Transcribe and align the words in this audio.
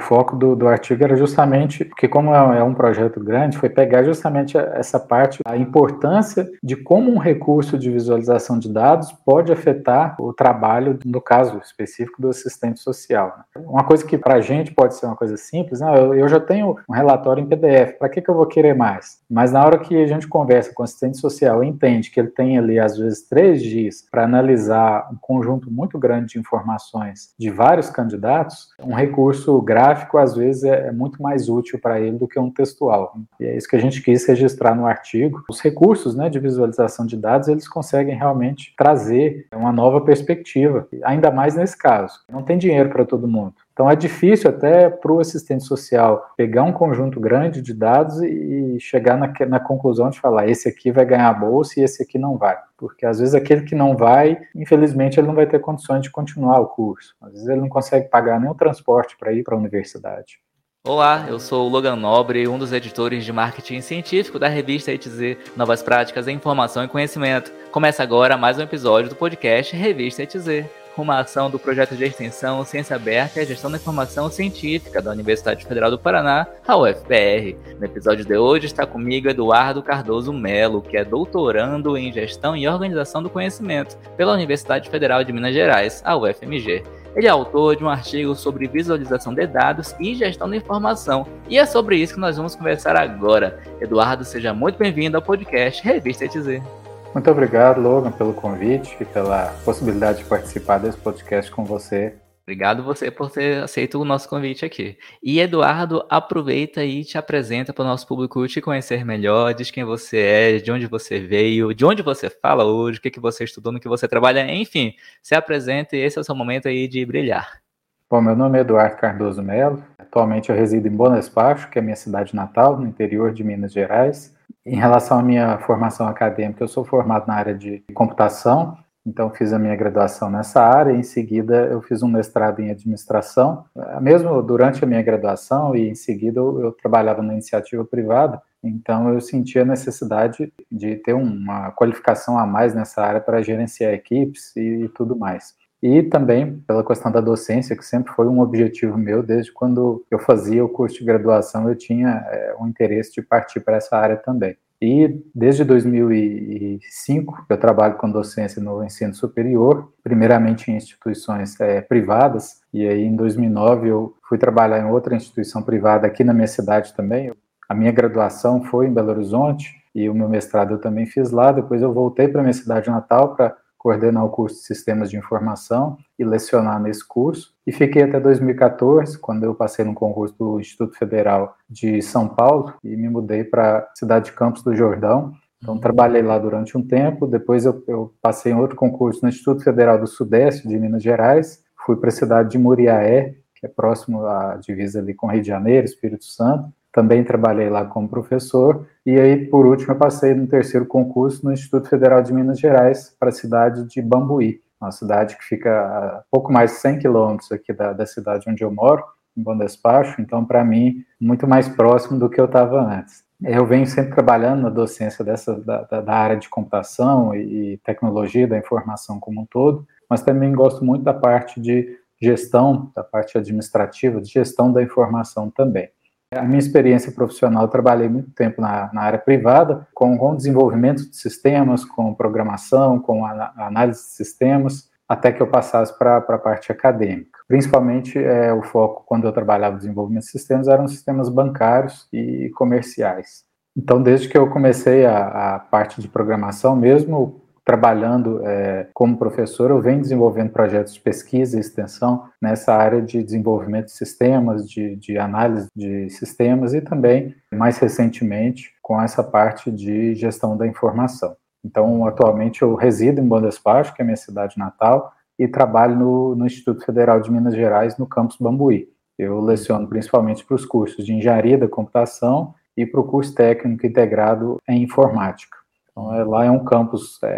foco 0.00 0.36
do, 0.36 0.56
do 0.56 0.68
artigo 0.68 1.04
era 1.04 1.16
justamente, 1.16 1.84
porque 1.84 2.08
como 2.08 2.34
é, 2.34 2.58
é 2.58 2.62
um 2.62 2.74
projeto 2.74 3.20
grande, 3.20 3.58
foi 3.58 3.68
pegar 3.68 4.02
justamente 4.02 4.56
essa 4.56 4.98
parte, 4.98 5.40
a 5.44 5.56
importância 5.56 6.50
de 6.62 6.76
como 6.76 7.10
um 7.10 7.18
recurso 7.18 7.78
de 7.78 7.90
visualização 7.90 8.58
de 8.58 8.68
dados 8.68 9.12
pode 9.24 9.52
afetar 9.52 10.16
o 10.20 10.32
trabalho, 10.32 10.98
no 11.04 11.20
caso 11.20 11.58
específico, 11.58 12.20
do 12.20 12.28
assistente 12.28 12.80
social. 12.80 13.36
Né? 13.54 13.62
Uma 13.66 13.84
coisa 13.84 14.04
que 14.04 14.18
para 14.18 14.34
a 14.34 14.40
gente 14.40 14.72
pode 14.72 14.94
ser 14.94 15.06
uma 15.06 15.16
coisa 15.16 15.36
simples, 15.36 15.80
não, 15.80 15.94
eu, 15.94 16.14
eu 16.14 16.28
já 16.28 16.40
tenho 16.40 16.76
um 16.88 16.92
relatório 16.92 17.42
em 17.42 17.46
PDF, 17.46 17.98
para 17.98 18.08
que, 18.08 18.20
que 18.20 18.30
eu 18.30 18.34
vou 18.34 18.46
querer 18.46 18.74
mais? 18.74 19.20
Mas 19.28 19.52
na 19.52 19.64
hora 19.64 19.78
que 19.78 19.96
a 19.96 20.06
gente 20.06 20.26
conversa 20.26 20.72
com 20.74 20.82
o 20.82 20.84
assistente 20.84 21.18
social 21.18 21.62
e 21.62 21.68
entende 21.68 22.10
que 22.10 22.18
ele 22.18 22.30
tem 22.30 22.58
ali, 22.58 22.78
às 22.78 22.96
vezes, 22.96 23.22
três 23.28 23.62
dias 23.62 24.04
para 24.10 24.24
analisar 24.24 25.08
um 25.12 25.16
conjunto 25.20 25.70
muito 25.70 25.98
grande 25.98 26.32
de 26.32 26.38
informações 26.38 27.34
de 27.38 27.50
vários 27.50 27.90
candidatos, 27.90 28.70
um 28.82 28.94
recurso 28.94 29.60
gráfico, 29.90 30.18
às 30.18 30.34
vezes, 30.34 30.64
é, 30.64 30.88
é 30.88 30.92
muito 30.92 31.22
mais 31.22 31.48
útil 31.48 31.78
para 31.78 32.00
ele 32.00 32.16
do 32.16 32.28
que 32.28 32.38
um 32.38 32.50
textual. 32.50 33.14
E 33.38 33.44
é 33.44 33.56
isso 33.56 33.68
que 33.68 33.76
a 33.76 33.80
gente 33.80 34.02
quis 34.02 34.26
registrar 34.26 34.74
no 34.74 34.86
artigo. 34.86 35.42
Os 35.48 35.60
recursos 35.60 36.14
né, 36.14 36.28
de 36.28 36.38
visualização 36.38 37.04
de 37.04 37.16
dados, 37.16 37.48
eles 37.48 37.68
conseguem 37.68 38.16
realmente 38.16 38.72
trazer 38.76 39.46
uma 39.54 39.72
nova 39.72 40.00
perspectiva, 40.00 40.86
ainda 41.02 41.30
mais 41.30 41.54
nesse 41.56 41.76
caso. 41.76 42.20
Não 42.30 42.42
tem 42.42 42.58
dinheiro 42.58 42.88
para 42.90 43.04
todo 43.04 43.26
mundo. 43.26 43.54
Então 43.80 43.90
é 43.90 43.96
difícil 43.96 44.50
até 44.50 44.90
para 44.90 45.10
o 45.10 45.20
assistente 45.20 45.64
social 45.64 46.34
pegar 46.36 46.64
um 46.64 46.72
conjunto 46.72 47.18
grande 47.18 47.62
de 47.62 47.72
dados 47.72 48.20
e 48.20 48.78
chegar 48.78 49.16
na, 49.16 49.32
na, 49.46 49.58
conclusão 49.58 50.10
de 50.10 50.20
falar 50.20 50.46
esse 50.46 50.68
aqui 50.68 50.92
vai 50.92 51.06
ganhar 51.06 51.30
a 51.30 51.32
bolsa 51.32 51.80
e 51.80 51.82
esse 51.82 52.02
aqui 52.02 52.18
não 52.18 52.36
vai. 52.36 52.58
Porque 52.76 53.06
às 53.06 53.20
vezes 53.20 53.34
aquele 53.34 53.62
que 53.62 53.74
não 53.74 53.96
vai, 53.96 54.38
infelizmente, 54.54 55.18
ele 55.18 55.28
não 55.28 55.34
vai 55.34 55.46
ter 55.46 55.60
condições 55.60 56.02
de 56.02 56.10
continuar 56.10 56.60
o 56.60 56.66
curso. 56.66 57.16
Às 57.22 57.32
vezes 57.32 57.48
ele 57.48 57.62
não 57.62 57.70
consegue 57.70 58.10
pagar 58.10 58.38
nem 58.38 58.50
o 58.50 58.54
transporte 58.54 59.16
para 59.16 59.32
ir 59.32 59.42
para 59.42 59.54
a 59.54 59.58
universidade. 59.58 60.40
Olá, 60.86 61.24
eu 61.26 61.40
sou 61.40 61.66
o 61.66 61.70
Logan 61.70 61.96
Nobre, 61.96 62.46
um 62.46 62.58
dos 62.58 62.74
editores 62.74 63.24
de 63.24 63.32
marketing 63.32 63.80
científico 63.80 64.38
da 64.38 64.48
revista 64.48 64.92
ETZ 64.92 65.38
Novas 65.56 65.82
Práticas 65.82 66.28
em 66.28 66.36
Informação 66.36 66.84
e 66.84 66.88
Conhecimento. 66.88 67.50
Começa 67.72 68.02
agora 68.02 68.36
mais 68.36 68.58
um 68.58 68.62
episódio 68.62 69.08
do 69.08 69.16
podcast 69.16 69.74
Revista 69.74 70.22
ETZ 70.22 70.79
uma 70.96 71.20
ação 71.20 71.50
do 71.50 71.58
projeto 71.58 71.96
de 71.96 72.04
extensão 72.04 72.64
Ciência 72.64 72.96
Aberta 72.96 73.38
e 73.38 73.42
a 73.42 73.46
Gestão 73.46 73.70
da 73.70 73.76
Informação 73.76 74.30
Científica 74.30 75.00
da 75.00 75.10
Universidade 75.10 75.64
Federal 75.64 75.90
do 75.90 75.98
Paraná, 75.98 76.46
a 76.66 76.76
UFPR. 76.76 77.56
No 77.78 77.84
episódio 77.84 78.24
de 78.24 78.36
hoje 78.36 78.66
está 78.66 78.86
comigo 78.86 79.28
Eduardo 79.28 79.82
Cardoso 79.82 80.32
Melo, 80.32 80.82
que 80.82 80.96
é 80.96 81.04
doutorando 81.04 81.96
em 81.96 82.12
Gestão 82.12 82.56
e 82.56 82.68
Organização 82.68 83.22
do 83.22 83.30
Conhecimento 83.30 83.96
pela 84.16 84.34
Universidade 84.34 84.90
Federal 84.90 85.24
de 85.24 85.32
Minas 85.32 85.54
Gerais, 85.54 86.02
a 86.04 86.16
UFMG. 86.16 86.82
Ele 87.16 87.26
é 87.26 87.30
autor 87.30 87.76
de 87.76 87.84
um 87.84 87.88
artigo 87.88 88.34
sobre 88.36 88.68
visualização 88.68 89.34
de 89.34 89.46
dados 89.46 89.94
e 89.98 90.14
gestão 90.14 90.48
da 90.48 90.56
informação, 90.56 91.26
e 91.48 91.58
é 91.58 91.66
sobre 91.66 91.96
isso 91.96 92.14
que 92.14 92.20
nós 92.20 92.36
vamos 92.36 92.54
conversar 92.54 92.96
agora. 92.96 93.60
Eduardo, 93.80 94.24
seja 94.24 94.54
muito 94.54 94.78
bem-vindo 94.78 95.16
ao 95.16 95.22
podcast 95.22 95.82
Revista 95.82 96.24
ETZ. 96.24 96.79
Muito 97.12 97.28
obrigado, 97.28 97.80
Logan, 97.80 98.12
pelo 98.12 98.32
convite 98.32 98.96
e 99.00 99.04
pela 99.04 99.52
possibilidade 99.64 100.18
de 100.18 100.24
participar 100.24 100.78
desse 100.78 100.96
podcast 100.96 101.50
com 101.50 101.64
você. 101.64 102.14
Obrigado 102.44 102.82
você 102.82 103.10
por 103.10 103.30
ter 103.30 103.62
aceito 103.62 104.00
o 104.00 104.04
nosso 104.04 104.28
convite 104.28 104.64
aqui. 104.64 104.96
E 105.22 105.38
Eduardo, 105.40 106.04
aproveita 106.08 106.84
e 106.84 107.04
te 107.04 107.18
apresenta 107.18 107.72
para 107.72 107.84
o 107.84 107.86
nosso 107.86 108.06
público 108.06 108.46
te 108.48 108.60
conhecer 108.60 109.04
melhor, 109.04 109.54
diz 109.54 109.70
quem 109.70 109.84
você 109.84 110.18
é, 110.18 110.58
de 110.58 110.70
onde 110.72 110.86
você 110.86 111.20
veio, 111.20 111.74
de 111.74 111.84
onde 111.84 112.02
você 112.02 112.30
fala 112.30 112.64
hoje, 112.64 112.98
o 112.98 113.02
que, 113.02 113.10
que 113.10 113.20
você 113.20 113.44
estudou, 113.44 113.72
no 113.72 113.80
que 113.80 113.88
você 113.88 114.08
trabalha, 114.08 114.52
enfim, 114.52 114.94
se 115.22 115.34
apresenta 115.34 115.96
e 115.96 116.00
esse 116.00 116.18
é 116.18 116.20
o 116.20 116.24
seu 116.24 116.34
momento 116.34 116.66
aí 116.66 116.88
de 116.88 117.04
brilhar. 117.04 117.60
Bom, 118.08 118.20
meu 118.20 118.34
nome 118.34 118.58
é 118.58 118.62
Eduardo 118.62 118.96
Cardoso 118.96 119.42
Melo, 119.42 119.84
atualmente 119.96 120.50
eu 120.50 120.56
resido 120.56 120.88
em 120.88 120.90
Bom 120.90 121.16
Espaço, 121.16 121.68
que 121.68 121.78
é 121.78 121.82
minha 121.82 121.94
cidade 121.94 122.34
natal, 122.34 122.76
no 122.76 122.86
interior 122.86 123.32
de 123.32 123.44
Minas 123.44 123.72
Gerais. 123.72 124.34
Em 124.64 124.76
relação 124.76 125.18
à 125.18 125.22
minha 125.22 125.58
formação 125.58 126.06
acadêmica, 126.06 126.62
eu 126.62 126.68
sou 126.68 126.84
formado 126.84 127.26
na 127.26 127.34
área 127.34 127.54
de 127.54 127.82
computação, 127.94 128.76
então 129.06 129.30
fiz 129.30 129.52
a 129.52 129.58
minha 129.58 129.74
graduação 129.74 130.30
nessa 130.30 130.62
área, 130.62 130.92
em 130.92 131.02
seguida 131.02 131.66
eu 131.66 131.80
fiz 131.80 132.02
um 132.02 132.08
mestrado 132.08 132.60
em 132.60 132.70
administração. 132.70 133.64
Mesmo 134.00 134.42
durante 134.42 134.84
a 134.84 134.86
minha 134.86 135.02
graduação 135.02 135.74
e 135.74 135.88
em 135.88 135.94
seguida 135.94 136.38
eu, 136.38 136.60
eu 136.60 136.72
trabalhava 136.72 137.22
na 137.22 137.32
iniciativa 137.32 137.84
privada, 137.84 138.42
então 138.62 139.08
eu 139.12 139.20
senti 139.20 139.58
a 139.58 139.64
necessidade 139.64 140.52
de 140.70 140.96
ter 140.96 141.14
uma 141.14 141.70
qualificação 141.72 142.38
a 142.38 142.46
mais 142.46 142.74
nessa 142.74 143.02
área 143.02 143.20
para 143.20 143.42
gerenciar 143.42 143.92
equipes 143.94 144.54
e, 144.56 144.84
e 144.84 144.88
tudo 144.88 145.16
mais 145.16 145.54
e 145.82 146.02
também 146.02 146.58
pela 146.66 146.84
questão 146.84 147.10
da 147.10 147.20
docência, 147.20 147.76
que 147.76 147.84
sempre 147.84 148.12
foi 148.12 148.26
um 148.26 148.40
objetivo 148.40 148.98
meu, 148.98 149.22
desde 149.22 149.52
quando 149.52 150.04
eu 150.10 150.18
fazia 150.18 150.64
o 150.64 150.68
curso 150.68 150.98
de 150.98 151.04
graduação, 151.04 151.68
eu 151.68 151.74
tinha 151.74 152.22
é, 152.28 152.54
um 152.60 152.68
interesse 152.68 153.12
de 153.12 153.22
partir 153.22 153.60
para 153.60 153.76
essa 153.76 153.96
área 153.96 154.16
também. 154.16 154.56
E 154.82 155.22
desde 155.34 155.62
2005 155.62 157.46
eu 157.50 157.56
trabalho 157.58 157.96
com 157.96 158.10
docência 158.10 158.62
no 158.62 158.82
ensino 158.82 159.14
superior, 159.14 159.92
primeiramente 160.02 160.70
em 160.70 160.76
instituições 160.76 161.58
é, 161.60 161.82
privadas, 161.82 162.62
e 162.72 162.86
aí 162.86 163.02
em 163.02 163.14
2009 163.14 163.88
eu 163.88 164.14
fui 164.26 164.38
trabalhar 164.38 164.80
em 164.80 164.90
outra 164.90 165.14
instituição 165.14 165.62
privada 165.62 166.06
aqui 166.06 166.24
na 166.24 166.32
minha 166.32 166.46
cidade 166.46 166.94
também. 166.94 167.30
A 167.68 167.74
minha 167.74 167.92
graduação 167.92 168.62
foi 168.64 168.86
em 168.86 168.92
Belo 168.92 169.10
Horizonte 169.10 169.74
e 169.94 170.08
o 170.08 170.14
meu 170.14 170.28
mestrado 170.28 170.74
eu 170.74 170.78
também 170.78 171.04
fiz 171.04 171.30
lá. 171.30 171.52
Depois 171.52 171.82
eu 171.82 171.92
voltei 171.92 172.28
para 172.28 172.40
minha 172.42 172.54
cidade 172.54 172.88
natal 172.88 173.34
para 173.34 173.54
coordenar 173.80 174.22
o 174.26 174.28
curso 174.28 174.56
de 174.56 174.66
Sistemas 174.66 175.08
de 175.08 175.16
Informação 175.16 175.96
e 176.18 176.22
lecionar 176.22 176.78
nesse 176.78 177.02
curso. 177.02 177.54
E 177.66 177.72
fiquei 177.72 178.02
até 178.02 178.20
2014, 178.20 179.18
quando 179.18 179.44
eu 179.44 179.54
passei 179.54 179.86
no 179.86 179.94
concurso 179.94 180.34
do 180.38 180.60
Instituto 180.60 180.98
Federal 180.98 181.56
de 181.68 182.02
São 182.02 182.28
Paulo 182.28 182.74
e 182.84 182.94
me 182.94 183.08
mudei 183.08 183.42
para 183.42 183.78
a 183.78 183.88
cidade 183.94 184.26
de 184.26 184.32
Campos 184.32 184.62
do 184.62 184.76
Jordão. 184.76 185.32
Então, 185.62 185.78
trabalhei 185.78 186.20
lá 186.20 186.38
durante 186.38 186.76
um 186.76 186.86
tempo. 186.86 187.26
Depois, 187.26 187.64
eu, 187.64 187.82
eu 187.88 188.14
passei 188.20 188.52
em 188.52 188.56
outro 188.56 188.76
concurso 188.76 189.20
no 189.22 189.30
Instituto 189.30 189.64
Federal 189.64 189.98
do 189.98 190.06
Sudeste 190.06 190.68
de 190.68 190.78
Minas 190.78 191.02
Gerais. 191.02 191.64
Fui 191.86 191.96
para 191.96 192.10
a 192.10 192.12
cidade 192.12 192.50
de 192.50 192.58
Muriaé, 192.58 193.34
que 193.54 193.64
é 193.64 193.68
próximo 193.68 194.26
à 194.26 194.56
divisa 194.56 194.98
ali 194.98 195.14
com 195.14 195.26
Rio 195.26 195.40
de 195.40 195.48
Janeiro, 195.48 195.86
Espírito 195.86 196.26
Santo 196.26 196.70
também 196.92 197.24
trabalhei 197.24 197.68
lá 197.68 197.84
como 197.84 198.08
professor, 198.08 198.86
e 199.06 199.18
aí, 199.18 199.46
por 199.46 199.66
último, 199.66 199.92
eu 199.92 199.98
passei 199.98 200.34
no 200.34 200.46
terceiro 200.46 200.86
concurso 200.86 201.44
no 201.44 201.52
Instituto 201.52 201.88
Federal 201.88 202.22
de 202.22 202.32
Minas 202.32 202.58
Gerais, 202.58 203.14
para 203.18 203.28
a 203.28 203.32
cidade 203.32 203.84
de 203.84 204.02
Bambuí, 204.02 204.60
uma 204.80 204.90
cidade 204.90 205.36
que 205.36 205.44
fica 205.44 205.70
a 205.70 206.22
pouco 206.30 206.52
mais 206.52 206.72
de 206.72 206.78
100 206.78 206.98
quilômetros 206.98 207.52
aqui 207.52 207.72
da, 207.72 207.92
da 207.92 208.06
cidade 208.06 208.48
onde 208.48 208.64
eu 208.64 208.70
moro, 208.70 209.04
em 209.36 209.42
Bom 209.42 209.56
Despacho, 209.56 210.20
então, 210.20 210.44
para 210.44 210.64
mim, 210.64 211.04
muito 211.20 211.46
mais 211.46 211.68
próximo 211.68 212.18
do 212.18 212.28
que 212.28 212.40
eu 212.40 212.46
estava 212.46 212.80
antes. 212.80 213.24
Eu 213.42 213.64
venho 213.64 213.86
sempre 213.86 214.12
trabalhando 214.12 214.62
na 214.62 214.68
docência 214.68 215.24
dessa, 215.24 215.58
da, 215.60 215.82
da 215.82 216.14
área 216.14 216.36
de 216.36 216.48
computação 216.48 217.34
e 217.34 217.78
tecnologia 217.84 218.46
da 218.46 218.58
informação 218.58 219.18
como 219.18 219.40
um 219.40 219.46
todo, 219.46 219.86
mas 220.08 220.22
também 220.22 220.52
gosto 220.52 220.84
muito 220.84 221.04
da 221.04 221.14
parte 221.14 221.60
de 221.60 221.96
gestão, 222.20 222.90
da 222.94 223.02
parte 223.02 223.38
administrativa, 223.38 224.20
de 224.20 224.28
gestão 224.28 224.70
da 224.70 224.82
informação 224.82 225.50
também. 225.50 225.88
A 226.32 226.42
minha 226.42 226.60
experiência 226.60 227.10
profissional, 227.10 227.64
eu 227.64 227.68
trabalhei 227.68 228.08
muito 228.08 228.30
tempo 228.30 228.60
na, 228.60 228.88
na 228.92 229.02
área 229.02 229.18
privada, 229.18 229.88
com, 229.92 230.16
com 230.16 230.36
desenvolvimento 230.36 231.10
de 231.10 231.16
sistemas, 231.16 231.84
com 231.84 232.14
programação, 232.14 233.00
com 233.00 233.24
a, 233.24 233.52
análise 233.56 233.98
de 234.00 234.10
sistemas, 234.10 234.88
até 235.08 235.32
que 235.32 235.42
eu 235.42 235.48
passasse 235.48 235.98
para 235.98 236.18
a 236.18 236.38
parte 236.38 236.70
acadêmica. 236.70 237.40
Principalmente, 237.48 238.16
é, 238.16 238.52
o 238.52 238.62
foco, 238.62 239.02
quando 239.06 239.26
eu 239.26 239.32
trabalhava 239.32 239.72
no 239.72 239.80
desenvolvimento 239.80 240.22
de 240.22 240.30
sistemas, 240.30 240.68
eram 240.68 240.86
sistemas 240.86 241.28
bancários 241.28 242.06
e 242.12 242.48
comerciais. 242.54 243.42
Então, 243.76 244.00
desde 244.00 244.28
que 244.28 244.38
eu 244.38 244.48
comecei 244.48 245.04
a, 245.04 245.56
a 245.56 245.58
parte 245.58 246.00
de 246.00 246.06
programação 246.06 246.76
mesmo, 246.76 247.42
trabalhando 247.64 248.44
é, 248.46 248.88
como 248.94 249.16
professor, 249.16 249.70
eu 249.70 249.80
venho 249.80 250.00
desenvolvendo 250.00 250.50
projetos 250.50 250.94
de 250.94 251.00
pesquisa 251.00 251.56
e 251.56 251.60
extensão 251.60 252.24
nessa 252.40 252.74
área 252.74 253.00
de 253.00 253.22
desenvolvimento 253.22 253.86
de 253.86 253.92
sistemas, 253.92 254.68
de, 254.68 254.96
de 254.96 255.18
análise 255.18 255.68
de 255.74 256.10
sistemas 256.10 256.74
e 256.74 256.80
também, 256.80 257.34
mais 257.52 257.78
recentemente, 257.78 258.72
com 258.82 259.00
essa 259.00 259.22
parte 259.22 259.70
de 259.70 260.14
gestão 260.14 260.56
da 260.56 260.66
informação. 260.66 261.36
Então, 261.64 262.06
atualmente 262.06 262.62
eu 262.62 262.74
resido 262.74 263.20
em 263.20 263.40
Despacho, 263.42 263.94
que 263.94 264.02
é 264.02 264.04
minha 264.04 264.16
cidade 264.16 264.58
natal, 264.58 265.12
e 265.38 265.48
trabalho 265.48 265.96
no, 265.96 266.34
no 266.34 266.46
Instituto 266.46 266.84
Federal 266.84 267.20
de 267.20 267.30
Minas 267.30 267.54
Gerais, 267.54 267.96
no 267.96 268.06
campus 268.06 268.36
Bambuí. 268.38 268.88
Eu 269.18 269.40
leciono 269.40 269.86
principalmente 269.86 270.44
para 270.44 270.54
os 270.54 270.64
cursos 270.64 271.04
de 271.04 271.12
engenharia 271.12 271.56
da 271.56 271.68
computação 271.68 272.54
e 272.76 272.86
para 272.86 273.00
o 273.00 273.04
curso 273.04 273.34
técnico 273.34 273.86
integrado 273.86 274.58
em 274.68 274.82
informática. 274.82 275.59
Então, 276.00 276.14
é, 276.14 276.24
lá 276.24 276.44
é 276.44 276.50
um 276.50 276.64
campus 276.64 277.22
é, 277.22 277.28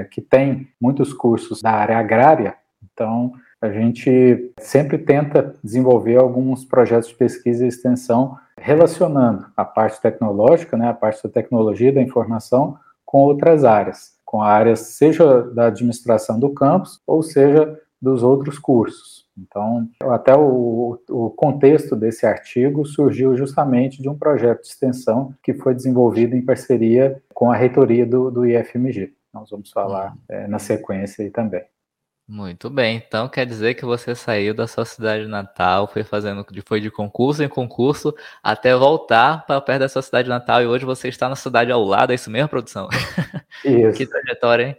é, 0.00 0.04
que 0.04 0.20
tem 0.20 0.68
muitos 0.80 1.12
cursos 1.12 1.60
da 1.60 1.72
área 1.72 1.98
agrária, 1.98 2.54
então 2.92 3.32
a 3.60 3.70
gente 3.70 4.52
sempre 4.58 4.98
tenta 4.98 5.54
desenvolver 5.62 6.16
alguns 6.16 6.64
projetos 6.64 7.08
de 7.08 7.14
pesquisa 7.14 7.64
e 7.64 7.68
extensão 7.68 8.36
relacionando 8.58 9.46
a 9.56 9.64
parte 9.64 10.00
tecnológica, 10.00 10.76
né, 10.76 10.88
a 10.88 10.94
parte 10.94 11.22
da 11.22 11.30
tecnologia 11.30 11.92
da 11.92 12.02
informação, 12.02 12.76
com 13.04 13.18
outras 13.18 13.64
áreas, 13.64 14.12
com 14.24 14.42
áreas 14.42 14.80
seja 14.80 15.42
da 15.42 15.66
administração 15.66 16.38
do 16.38 16.50
campus 16.50 17.00
ou 17.06 17.22
seja 17.22 17.78
dos 18.02 18.24
outros 18.24 18.58
cursos. 18.58 19.22
Então, 19.38 19.88
até 20.10 20.34
o, 20.36 20.98
o, 21.08 21.30
contexto 21.30 21.94
desse 21.94 22.26
artigo 22.26 22.84
surgiu 22.84 23.36
justamente 23.36 24.02
de 24.02 24.08
um 24.08 24.18
projeto 24.18 24.62
de 24.62 24.68
extensão 24.68 25.32
que 25.42 25.54
foi 25.54 25.74
desenvolvido 25.74 26.34
em 26.34 26.44
parceria 26.44 27.22
com 27.32 27.50
a 27.50 27.56
reitoria 27.56 28.04
do, 28.04 28.30
do 28.30 28.44
IFMG. 28.44 29.14
Nós 29.32 29.48
vamos 29.50 29.70
falar 29.70 30.14
é, 30.28 30.46
na 30.48 30.58
sequência 30.58 31.24
aí 31.24 31.30
também. 31.30 31.62
Muito 32.28 32.70
bem, 32.70 33.02
então 33.04 33.28
quer 33.28 33.44
dizer 33.44 33.74
que 33.74 33.84
você 33.84 34.14
saiu 34.14 34.54
da 34.54 34.66
sua 34.66 34.84
cidade 34.84 35.26
natal, 35.26 35.88
foi 35.88 36.04
fazendo, 36.04 36.46
foi 36.64 36.80
de 36.80 36.90
concurso 36.90 37.42
em 37.42 37.48
concurso 37.48 38.14
até 38.42 38.74
voltar 38.76 39.44
para 39.44 39.60
perto 39.60 39.80
da 39.80 39.88
sua 39.88 40.02
cidade 40.02 40.28
natal 40.28 40.62
e 40.62 40.66
hoje 40.66 40.84
você 40.84 41.08
está 41.08 41.28
na 41.28 41.34
cidade 41.34 41.72
ao 41.72 41.82
lado, 41.82 42.12
é 42.12 42.14
isso 42.14 42.30
mesmo, 42.30 42.48
produção? 42.48 42.88
Isso. 43.64 43.98
que 43.98 44.06
trajetória, 44.06 44.68
hein? 44.68 44.76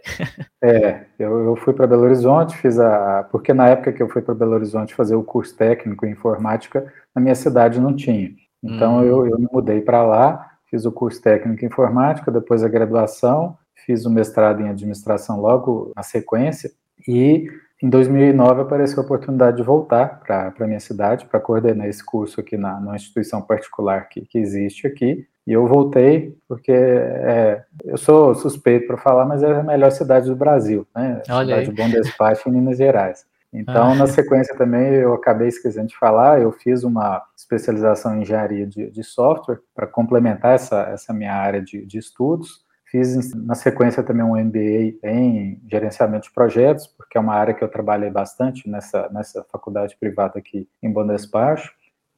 É, 0.62 1.04
eu, 1.18 1.44
eu 1.44 1.56
fui 1.56 1.72
para 1.72 1.86
Belo 1.86 2.02
Horizonte, 2.02 2.56
fiz 2.56 2.78
a. 2.78 3.26
Porque 3.30 3.54
na 3.54 3.68
época 3.68 3.92
que 3.92 4.02
eu 4.02 4.08
fui 4.08 4.20
para 4.20 4.34
Belo 4.34 4.52
Horizonte 4.52 4.94
fazer 4.94 5.14
o 5.14 5.22
curso 5.22 5.56
técnico 5.56 6.04
em 6.04 6.10
informática, 6.10 6.92
na 7.14 7.22
minha 7.22 7.34
cidade 7.34 7.80
não 7.80 7.94
tinha. 7.94 8.30
Então 8.62 8.98
hum. 8.98 9.04
eu, 9.04 9.26
eu 9.26 9.38
me 9.38 9.46
mudei 9.50 9.80
para 9.80 10.04
lá, 10.04 10.50
fiz 10.68 10.84
o 10.84 10.92
curso 10.92 11.22
técnico 11.22 11.64
em 11.64 11.68
informática, 11.68 12.30
depois 12.30 12.62
a 12.62 12.68
graduação, 12.68 13.56
fiz 13.86 14.04
o 14.04 14.10
mestrado 14.10 14.60
em 14.60 14.68
administração 14.68 15.40
logo 15.40 15.92
na 15.94 16.02
sequência. 16.02 16.70
E 17.06 17.48
em 17.82 17.88
2009 17.90 18.62
apareceu 18.62 19.02
a 19.02 19.04
oportunidade 19.04 19.58
de 19.58 19.62
voltar 19.62 20.20
para 20.20 20.52
a 20.58 20.66
minha 20.66 20.80
cidade 20.80 21.26
para 21.26 21.40
coordenar 21.40 21.86
esse 21.86 22.04
curso 22.04 22.40
aqui 22.40 22.56
na 22.56 22.80
numa 22.80 22.96
instituição 22.96 23.42
particular 23.42 24.08
que, 24.08 24.22
que 24.22 24.38
existe 24.38 24.86
aqui. 24.86 25.26
E 25.46 25.52
eu 25.52 25.66
voltei 25.66 26.34
porque 26.48 26.72
é, 26.72 27.62
eu 27.84 27.98
sou 27.98 28.34
suspeito 28.34 28.86
para 28.86 28.96
falar, 28.96 29.26
mas 29.26 29.42
é 29.42 29.60
a 29.60 29.62
melhor 29.62 29.90
cidade 29.90 30.30
do 30.30 30.36
Brasil, 30.36 30.86
né? 30.96 31.20
A 31.28 31.36
Olha 31.36 31.46
cidade 31.46 31.60
aí. 31.60 31.66
de 31.66 31.72
Bom 31.72 31.88
Despacho, 31.90 32.48
em 32.48 32.52
Minas 32.52 32.78
Gerais. 32.78 33.26
Então, 33.52 33.92
ah. 33.92 33.94
na 33.94 34.06
sequência 34.08 34.56
também, 34.56 34.94
eu 34.94 35.14
acabei 35.14 35.46
esquecendo 35.46 35.86
de 35.86 35.96
falar, 35.96 36.40
eu 36.40 36.50
fiz 36.50 36.82
uma 36.82 37.22
especialização 37.36 38.16
em 38.16 38.22
engenharia 38.22 38.66
de, 38.66 38.90
de 38.90 39.04
software 39.04 39.60
para 39.72 39.86
complementar 39.86 40.54
essa, 40.54 40.82
essa 40.92 41.12
minha 41.12 41.34
área 41.34 41.62
de, 41.62 41.86
de 41.86 41.98
estudos. 41.98 42.63
Fiz 42.94 43.34
na 43.34 43.56
sequência 43.56 44.04
também 44.04 44.24
um 44.24 44.36
MBA 44.36 45.00
em 45.02 45.60
gerenciamento 45.66 46.28
de 46.28 46.32
projetos, 46.32 46.86
porque 46.86 47.18
é 47.18 47.20
uma 47.20 47.34
área 47.34 47.52
que 47.52 47.64
eu 47.64 47.66
trabalhei 47.66 48.08
bastante 48.08 48.70
nessa, 48.70 49.08
nessa 49.12 49.44
faculdade 49.50 49.96
privada 49.98 50.38
aqui 50.38 50.68
em 50.80 50.92
Bom 50.92 51.04
Despacho. 51.04 51.72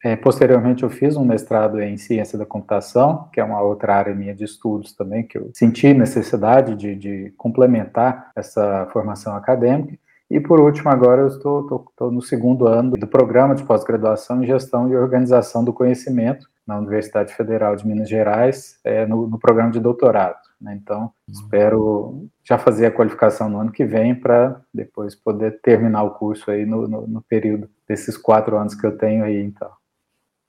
É, 0.04 0.14
posteriormente, 0.16 0.82
eu 0.82 0.90
fiz 0.90 1.16
um 1.16 1.24
mestrado 1.24 1.80
em 1.80 1.96
ciência 1.96 2.38
da 2.38 2.44
computação, 2.44 3.26
que 3.32 3.40
é 3.40 3.44
uma 3.44 3.62
outra 3.62 3.94
área 3.94 4.14
minha 4.14 4.34
de 4.34 4.44
estudos 4.44 4.92
também, 4.92 5.26
que 5.26 5.38
eu 5.38 5.50
senti 5.54 5.94
necessidade 5.94 6.74
de, 6.74 6.94
de 6.94 7.32
complementar 7.38 8.30
essa 8.36 8.86
formação 8.92 9.34
acadêmica. 9.34 9.98
E 10.30 10.38
por 10.38 10.60
último, 10.60 10.90
agora 10.90 11.22
eu 11.22 11.28
estou, 11.28 11.62
estou, 11.62 11.86
estou 11.88 12.10
no 12.12 12.20
segundo 12.20 12.66
ano 12.66 12.90
do 12.90 13.06
programa 13.06 13.54
de 13.54 13.64
pós-graduação 13.64 14.44
em 14.44 14.46
gestão 14.46 14.90
e 14.90 14.94
organização 14.94 15.64
do 15.64 15.72
conhecimento 15.72 16.46
na 16.66 16.76
Universidade 16.76 17.32
Federal 17.32 17.74
de 17.76 17.86
Minas 17.86 18.10
Gerais, 18.10 18.78
é, 18.84 19.06
no, 19.06 19.26
no 19.26 19.38
programa 19.38 19.70
de 19.70 19.80
doutorado. 19.80 20.44
Né? 20.60 20.78
Então, 20.80 21.02
uhum. 21.02 21.10
espero 21.28 22.28
já 22.42 22.58
fazer 22.58 22.86
a 22.86 22.90
qualificação 22.90 23.48
no 23.48 23.60
ano 23.60 23.72
que 23.72 23.84
vem 23.84 24.14
para 24.14 24.60
depois 24.72 25.14
poder 25.14 25.60
terminar 25.60 26.02
o 26.02 26.14
curso 26.14 26.50
aí 26.50 26.64
no, 26.64 26.88
no, 26.88 27.06
no, 27.06 27.22
período 27.22 27.68
desses 27.86 28.16
quatro 28.16 28.56
anos 28.56 28.74
que 28.74 28.86
eu 28.86 28.96
tenho 28.96 29.24
aí, 29.24 29.42
então. 29.42 29.70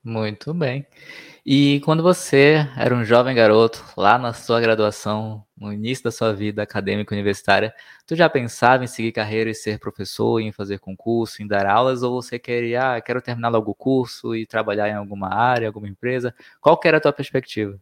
Muito 0.03 0.53
bem. 0.53 0.87
E 1.45 1.81
quando 1.81 2.01
você 2.01 2.65
era 2.77 2.95
um 2.95 3.03
jovem 3.03 3.35
garoto, 3.35 3.83
lá 3.97 4.17
na 4.17 4.31
sua 4.31 4.61
graduação, 4.61 5.43
no 5.57 5.73
início 5.73 6.05
da 6.05 6.11
sua 6.11 6.33
vida 6.33 6.61
acadêmica 6.61 7.13
universitária, 7.13 7.73
tu 8.05 8.15
já 8.15 8.29
pensava 8.29 8.83
em 8.83 8.87
seguir 8.87 9.11
carreira 9.11 9.49
e 9.49 9.55
ser 9.55 9.79
professor, 9.79 10.39
em 10.39 10.51
fazer 10.51 10.79
concurso, 10.79 11.41
em 11.41 11.47
dar 11.47 11.65
aulas, 11.65 12.03
ou 12.03 12.21
você 12.21 12.39
queria, 12.39 12.95
ah, 12.95 13.01
quero 13.01 13.21
terminar 13.21 13.49
logo 13.49 13.71
o 13.71 13.75
curso 13.75 14.35
e 14.35 14.45
trabalhar 14.45 14.87
em 14.89 14.93
alguma 14.93 15.33
área, 15.33 15.67
alguma 15.67 15.89
empresa? 15.89 16.33
Qual 16.61 16.77
que 16.77 16.87
era 16.87 16.97
a 16.97 17.01
tua 17.01 17.13
perspectiva? 17.13 17.77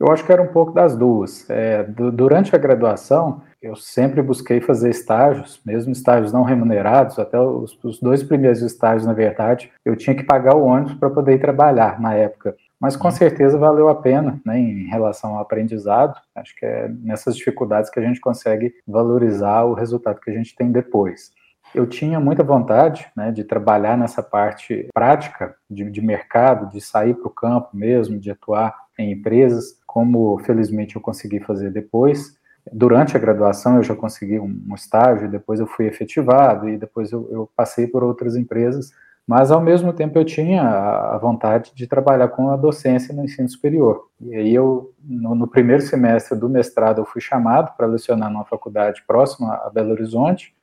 Eu 0.00 0.12
acho 0.12 0.24
que 0.24 0.32
era 0.32 0.40
um 0.40 0.52
pouco 0.52 0.72
das 0.72 0.96
duas. 0.96 1.48
É, 1.50 1.82
durante 1.82 2.54
a 2.54 2.58
graduação, 2.58 3.42
eu 3.60 3.74
sempre 3.74 4.22
busquei 4.22 4.60
fazer 4.60 4.90
estágios, 4.90 5.60
mesmo 5.66 5.90
estágios 5.90 6.32
não 6.32 6.44
remunerados, 6.44 7.18
até 7.18 7.38
os, 7.40 7.76
os 7.82 7.98
dois 7.98 8.22
primeiros 8.22 8.62
estágios, 8.62 9.04
na 9.04 9.12
verdade, 9.12 9.72
eu 9.84 9.96
tinha 9.96 10.14
que 10.14 10.22
pagar 10.22 10.54
o 10.54 10.64
ônibus 10.64 10.94
para 10.94 11.10
poder 11.10 11.34
ir 11.34 11.40
trabalhar 11.40 12.00
na 12.00 12.14
época. 12.14 12.54
Mas 12.80 12.96
com 12.96 13.10
certeza 13.10 13.58
valeu 13.58 13.88
a 13.88 13.94
pena, 13.94 14.40
né, 14.46 14.56
em 14.56 14.86
relação 14.86 15.34
ao 15.34 15.40
aprendizado. 15.40 16.14
Acho 16.32 16.54
que 16.54 16.64
é 16.64 16.88
nessas 16.88 17.36
dificuldades 17.36 17.90
que 17.90 17.98
a 17.98 18.02
gente 18.02 18.20
consegue 18.20 18.72
valorizar 18.86 19.64
o 19.64 19.74
resultado 19.74 20.20
que 20.20 20.30
a 20.30 20.34
gente 20.34 20.54
tem 20.54 20.70
depois. 20.70 21.32
Eu 21.74 21.86
tinha 21.86 22.20
muita 22.20 22.44
vontade 22.44 23.10
né, 23.16 23.32
de 23.32 23.42
trabalhar 23.42 23.98
nessa 23.98 24.22
parte 24.22 24.88
prática 24.94 25.56
de, 25.68 25.90
de 25.90 26.00
mercado, 26.00 26.70
de 26.70 26.80
sair 26.80 27.14
para 27.14 27.26
o 27.26 27.34
campo 27.34 27.70
mesmo, 27.74 28.18
de 28.18 28.30
atuar 28.30 28.74
em 28.96 29.12
empresas, 29.12 29.77
como 29.88 30.38
felizmente 30.40 30.96
eu 30.96 31.00
consegui 31.00 31.40
fazer 31.40 31.70
depois. 31.70 32.36
Durante 32.70 33.16
a 33.16 33.18
graduação 33.18 33.76
eu 33.76 33.82
já 33.82 33.96
consegui 33.96 34.38
um, 34.38 34.74
estágio, 34.74 35.30
depois 35.30 35.58
eu 35.58 35.66
fui 35.66 35.86
efetivado 35.86 36.68
e 36.68 36.76
depois 36.76 37.10
eu, 37.10 37.26
eu, 37.32 37.50
passei 37.56 37.86
por 37.86 38.04
outras 38.04 38.36
empresas, 38.36 38.92
mas 39.26 39.50
ao 39.50 39.62
mesmo 39.62 39.90
tempo 39.94 40.18
eu 40.18 40.26
tinha 40.26 40.62
a, 40.62 41.14
a 41.14 41.18
vontade 41.18 41.72
de 41.74 41.86
trabalhar 41.86 42.28
com 42.28 42.50
a 42.50 42.56
docência 42.56 43.14
no 43.14 43.24
ensino 43.24 43.48
superior. 43.48 44.08
E 44.20 44.34
aí 44.34 44.54
eu, 44.54 44.92
no, 45.02 45.34
no 45.34 45.48
primeiro 45.48 45.80
semestre 45.80 46.38
do 46.38 46.50
mestrado, 46.50 47.00
eu 47.00 47.06
fui 47.06 47.22
chamado 47.22 47.74
para 47.74 47.86
lecionar 47.86 48.30
numa 48.30 48.44
faculdade 48.44 49.02
próxima 49.06 49.54
a 49.54 49.70
Belo 49.70 49.92
Horizonte, 49.92 50.54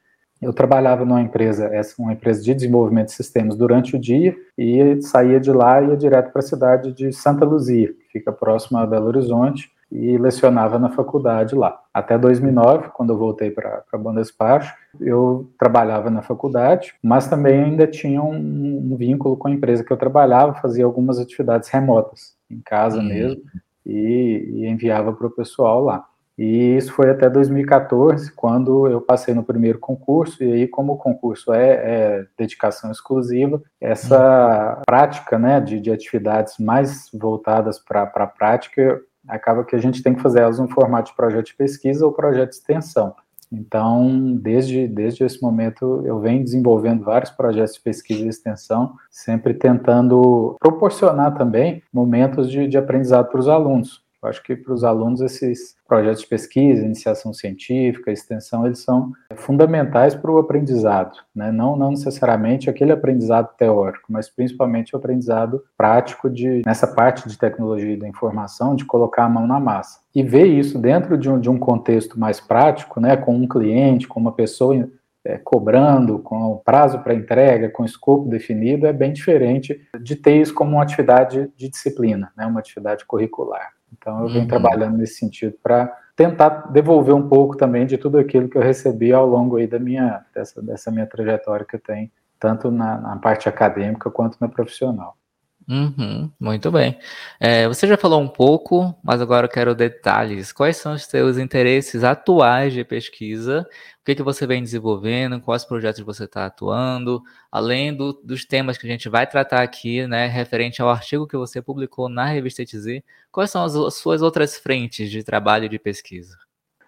eu 0.45 0.53
trabalhava 0.53 1.03
numa 1.03 1.21
empresa, 1.21 1.65
essa 1.73 1.99
uma 1.99 2.13
empresa 2.13 2.41
de 2.43 2.53
desenvolvimento 2.53 3.07
de 3.07 3.13
sistemas 3.13 3.55
durante 3.55 3.95
o 3.95 3.99
dia 3.99 4.35
e 4.55 5.01
saía 5.01 5.39
de 5.39 5.51
lá 5.51 5.81
e 5.81 5.89
ia 5.89 5.97
direto 5.97 6.31
para 6.31 6.39
a 6.39 6.45
cidade 6.45 6.93
de 6.93 7.11
Santa 7.11 7.43
Luzia, 7.43 7.87
que 7.87 8.19
fica 8.19 8.31
próxima 8.31 8.81
a 8.81 8.85
Belo 8.85 9.07
Horizonte, 9.07 9.71
e 9.91 10.17
lecionava 10.17 10.77
na 10.77 10.89
faculdade 10.89 11.55
lá. 11.55 11.79
Até 11.93 12.17
2009, 12.17 12.89
quando 12.93 13.13
eu 13.13 13.17
voltei 13.17 13.49
para 13.49 13.83
Bom 13.97 14.13
Despacho, 14.13 14.75
eu 14.99 15.49
trabalhava 15.57 16.09
na 16.09 16.21
faculdade, 16.21 16.93
mas 17.01 17.27
também 17.27 17.63
ainda 17.63 17.87
tinha 17.87 18.21
um, 18.21 18.91
um, 18.91 18.95
vínculo 18.97 19.37
com 19.37 19.47
a 19.47 19.51
empresa 19.51 19.83
que 19.83 19.91
eu 19.91 19.97
trabalhava, 19.97 20.55
fazia 20.55 20.85
algumas 20.85 21.19
atividades 21.19 21.69
remotas, 21.69 22.35
em 22.49 22.59
casa 22.59 22.97
uhum. 22.97 23.05
mesmo, 23.05 23.41
e, 23.85 24.49
e 24.53 24.67
enviava 24.67 25.13
para 25.13 25.27
o 25.27 25.31
pessoal 25.31 25.83
lá. 25.83 26.05
E 26.37 26.75
isso 26.75 26.91
foi 26.91 27.09
até 27.09 27.29
2014, 27.29 28.31
quando 28.33 28.87
eu 28.87 28.99
passei 28.99 29.33
no 29.33 29.43
primeiro 29.43 29.79
concurso, 29.79 30.43
e 30.43 30.51
aí, 30.51 30.67
como 30.67 30.93
o 30.93 30.97
concurso 30.97 31.53
é, 31.53 31.69
é 31.69 32.25
dedicação 32.37 32.91
exclusiva, 32.91 33.61
essa 33.79 34.81
prática 34.85 35.39
né, 35.39 35.61
de, 35.61 35.79
de 35.79 35.91
atividades 35.91 36.57
mais 36.59 37.09
voltadas 37.13 37.79
para 37.79 38.03
a 38.03 38.27
prática, 38.27 39.01
acaba 39.27 39.63
que 39.63 39.75
a 39.75 39.79
gente 39.79 40.03
tem 40.03 40.13
que 40.13 40.21
fazer 40.21 40.41
elas 40.41 40.59
no 40.59 40.67
formato 40.67 41.11
de 41.11 41.15
projeto 41.15 41.47
de 41.47 41.55
pesquisa 41.55 42.05
ou 42.05 42.11
projeto 42.11 42.49
de 42.49 42.55
extensão. 42.55 43.15
Então, 43.51 44.35
desde, 44.35 44.87
desde 44.87 45.23
esse 45.23 45.41
momento, 45.41 46.01
eu 46.05 46.19
venho 46.19 46.43
desenvolvendo 46.43 47.03
vários 47.03 47.31
projetos 47.31 47.75
de 47.75 47.81
pesquisa 47.81 48.25
e 48.25 48.27
extensão, 48.27 48.93
sempre 49.09 49.53
tentando 49.53 50.55
proporcionar 50.59 51.35
também 51.37 51.81
momentos 51.93 52.49
de, 52.49 52.67
de 52.67 52.77
aprendizado 52.77 53.29
para 53.29 53.39
os 53.39 53.47
alunos. 53.47 54.04
Eu 54.25 54.29
acho 54.29 54.41
que 54.41 54.55
para 54.55 54.73
os 54.73 54.83
alunos 54.83 55.21
esses 55.21 55.75
projetos 55.87 56.21
de 56.21 56.27
pesquisa, 56.27 56.83
iniciação 56.83 57.31
científica, 57.31 58.11
extensão, 58.11 58.65
eles 58.65 58.79
são 58.79 59.11
fundamentais 59.35 60.15
para 60.15 60.31
o 60.31 60.39
aprendizado, 60.39 61.15
né? 61.35 61.51
não, 61.51 61.75
não 61.75 61.91
necessariamente 61.91 62.67
aquele 62.67 62.91
aprendizado 62.91 63.55
teórico, 63.55 64.11
mas 64.11 64.27
principalmente 64.27 64.95
o 64.95 64.97
aprendizado 64.97 65.63
prático 65.77 66.27
de 66.27 66.63
nessa 66.65 66.87
parte 66.87 67.29
de 67.29 67.37
tecnologia 67.37 67.95
da 67.97 68.07
informação, 68.07 68.75
de 68.75 68.83
colocar 68.83 69.25
a 69.25 69.29
mão 69.29 69.45
na 69.45 69.59
massa. 69.59 69.99
E 70.15 70.23
ver 70.23 70.47
isso 70.47 70.79
dentro 70.79 71.17
de 71.19 71.29
um, 71.29 71.39
de 71.39 71.49
um 71.49 71.59
contexto 71.59 72.19
mais 72.19 72.39
prático, 72.39 72.99
né, 72.99 73.15
com 73.15 73.35
um 73.35 73.47
cliente, 73.47 74.07
com 74.07 74.19
uma 74.19 74.31
pessoa 74.31 74.89
é, 75.23 75.37
cobrando, 75.37 76.17
com 76.17 76.51
o 76.51 76.57
prazo 76.57 76.99
para 76.99 77.13
entrega, 77.13 77.69
com 77.69 77.83
o 77.83 77.85
escopo 77.85 78.27
definido, 78.27 78.87
é 78.87 78.93
bem 78.93 79.13
diferente 79.13 79.79
de 80.01 80.15
ter 80.15 80.41
isso 80.41 80.53
como 80.53 80.71
uma 80.71 80.83
atividade 80.83 81.51
de 81.55 81.69
disciplina, 81.69 82.31
né, 82.35 82.45
uma 82.47 82.59
atividade 82.59 83.05
curricular. 83.05 83.74
Então, 83.93 84.21
eu 84.21 84.27
venho 84.27 84.41
uhum. 84.41 84.47
trabalhando 84.47 84.97
nesse 84.97 85.15
sentido 85.15 85.55
para 85.61 85.87
tentar 86.15 86.71
devolver 86.71 87.13
um 87.13 87.27
pouco 87.27 87.57
também 87.57 87.85
de 87.85 87.97
tudo 87.97 88.17
aquilo 88.17 88.49
que 88.49 88.57
eu 88.57 88.61
recebi 88.61 89.11
ao 89.11 89.25
longo 89.25 89.57
aí 89.57 89.67
da 89.67 89.79
minha, 89.79 90.23
dessa, 90.33 90.61
dessa 90.61 90.91
minha 90.91 91.05
trajetória 91.05 91.65
que 91.65 91.75
eu 91.75 91.79
tenho, 91.79 92.09
tanto 92.39 92.71
na, 92.71 92.97
na 92.99 93.17
parte 93.17 93.49
acadêmica 93.49 94.09
quanto 94.09 94.37
na 94.39 94.47
profissional. 94.47 95.17
Uhum, 95.67 96.31
muito 96.39 96.71
bem. 96.71 96.99
É, 97.39 97.67
você 97.67 97.87
já 97.87 97.97
falou 97.97 98.21
um 98.21 98.27
pouco, 98.27 98.95
mas 99.03 99.19
agora 99.19 99.47
eu 99.47 99.49
quero 99.49 99.73
detalhes. 99.73 100.53
Quais 100.53 100.77
são 100.77 100.93
os 100.93 101.05
seus 101.05 101.39
interesses 101.39 102.03
atuais 102.03 102.71
de 102.71 102.83
pesquisa? 102.83 103.67
O 104.01 104.05
que, 104.05 104.13
que 104.13 104.21
você 104.21 104.45
vem 104.45 104.61
desenvolvendo? 104.61 105.41
Quais 105.41 105.65
projetos 105.65 106.01
você 106.01 106.25
está 106.25 106.45
atuando? 106.45 107.19
Além 107.51 107.95
do, 107.95 108.13
dos 108.13 108.45
temas 108.45 108.77
que 108.77 108.85
a 108.85 108.89
gente 108.89 109.09
vai 109.09 109.25
tratar 109.25 109.63
aqui, 109.63 110.05
né, 110.05 110.27
referente 110.27 110.83
ao 110.83 110.89
artigo 110.89 111.27
que 111.27 111.35
você 111.37 111.59
publicou 111.63 112.09
na 112.09 112.25
revista 112.25 112.61
ETZ, 112.61 113.01
quais 113.31 113.49
são 113.49 113.63
as, 113.63 113.75
as 113.75 113.95
suas 113.95 114.21
outras 114.21 114.55
frentes 114.57 115.09
de 115.09 115.23
trabalho 115.23 115.65
e 115.65 115.69
de 115.69 115.79
pesquisa? 115.79 116.44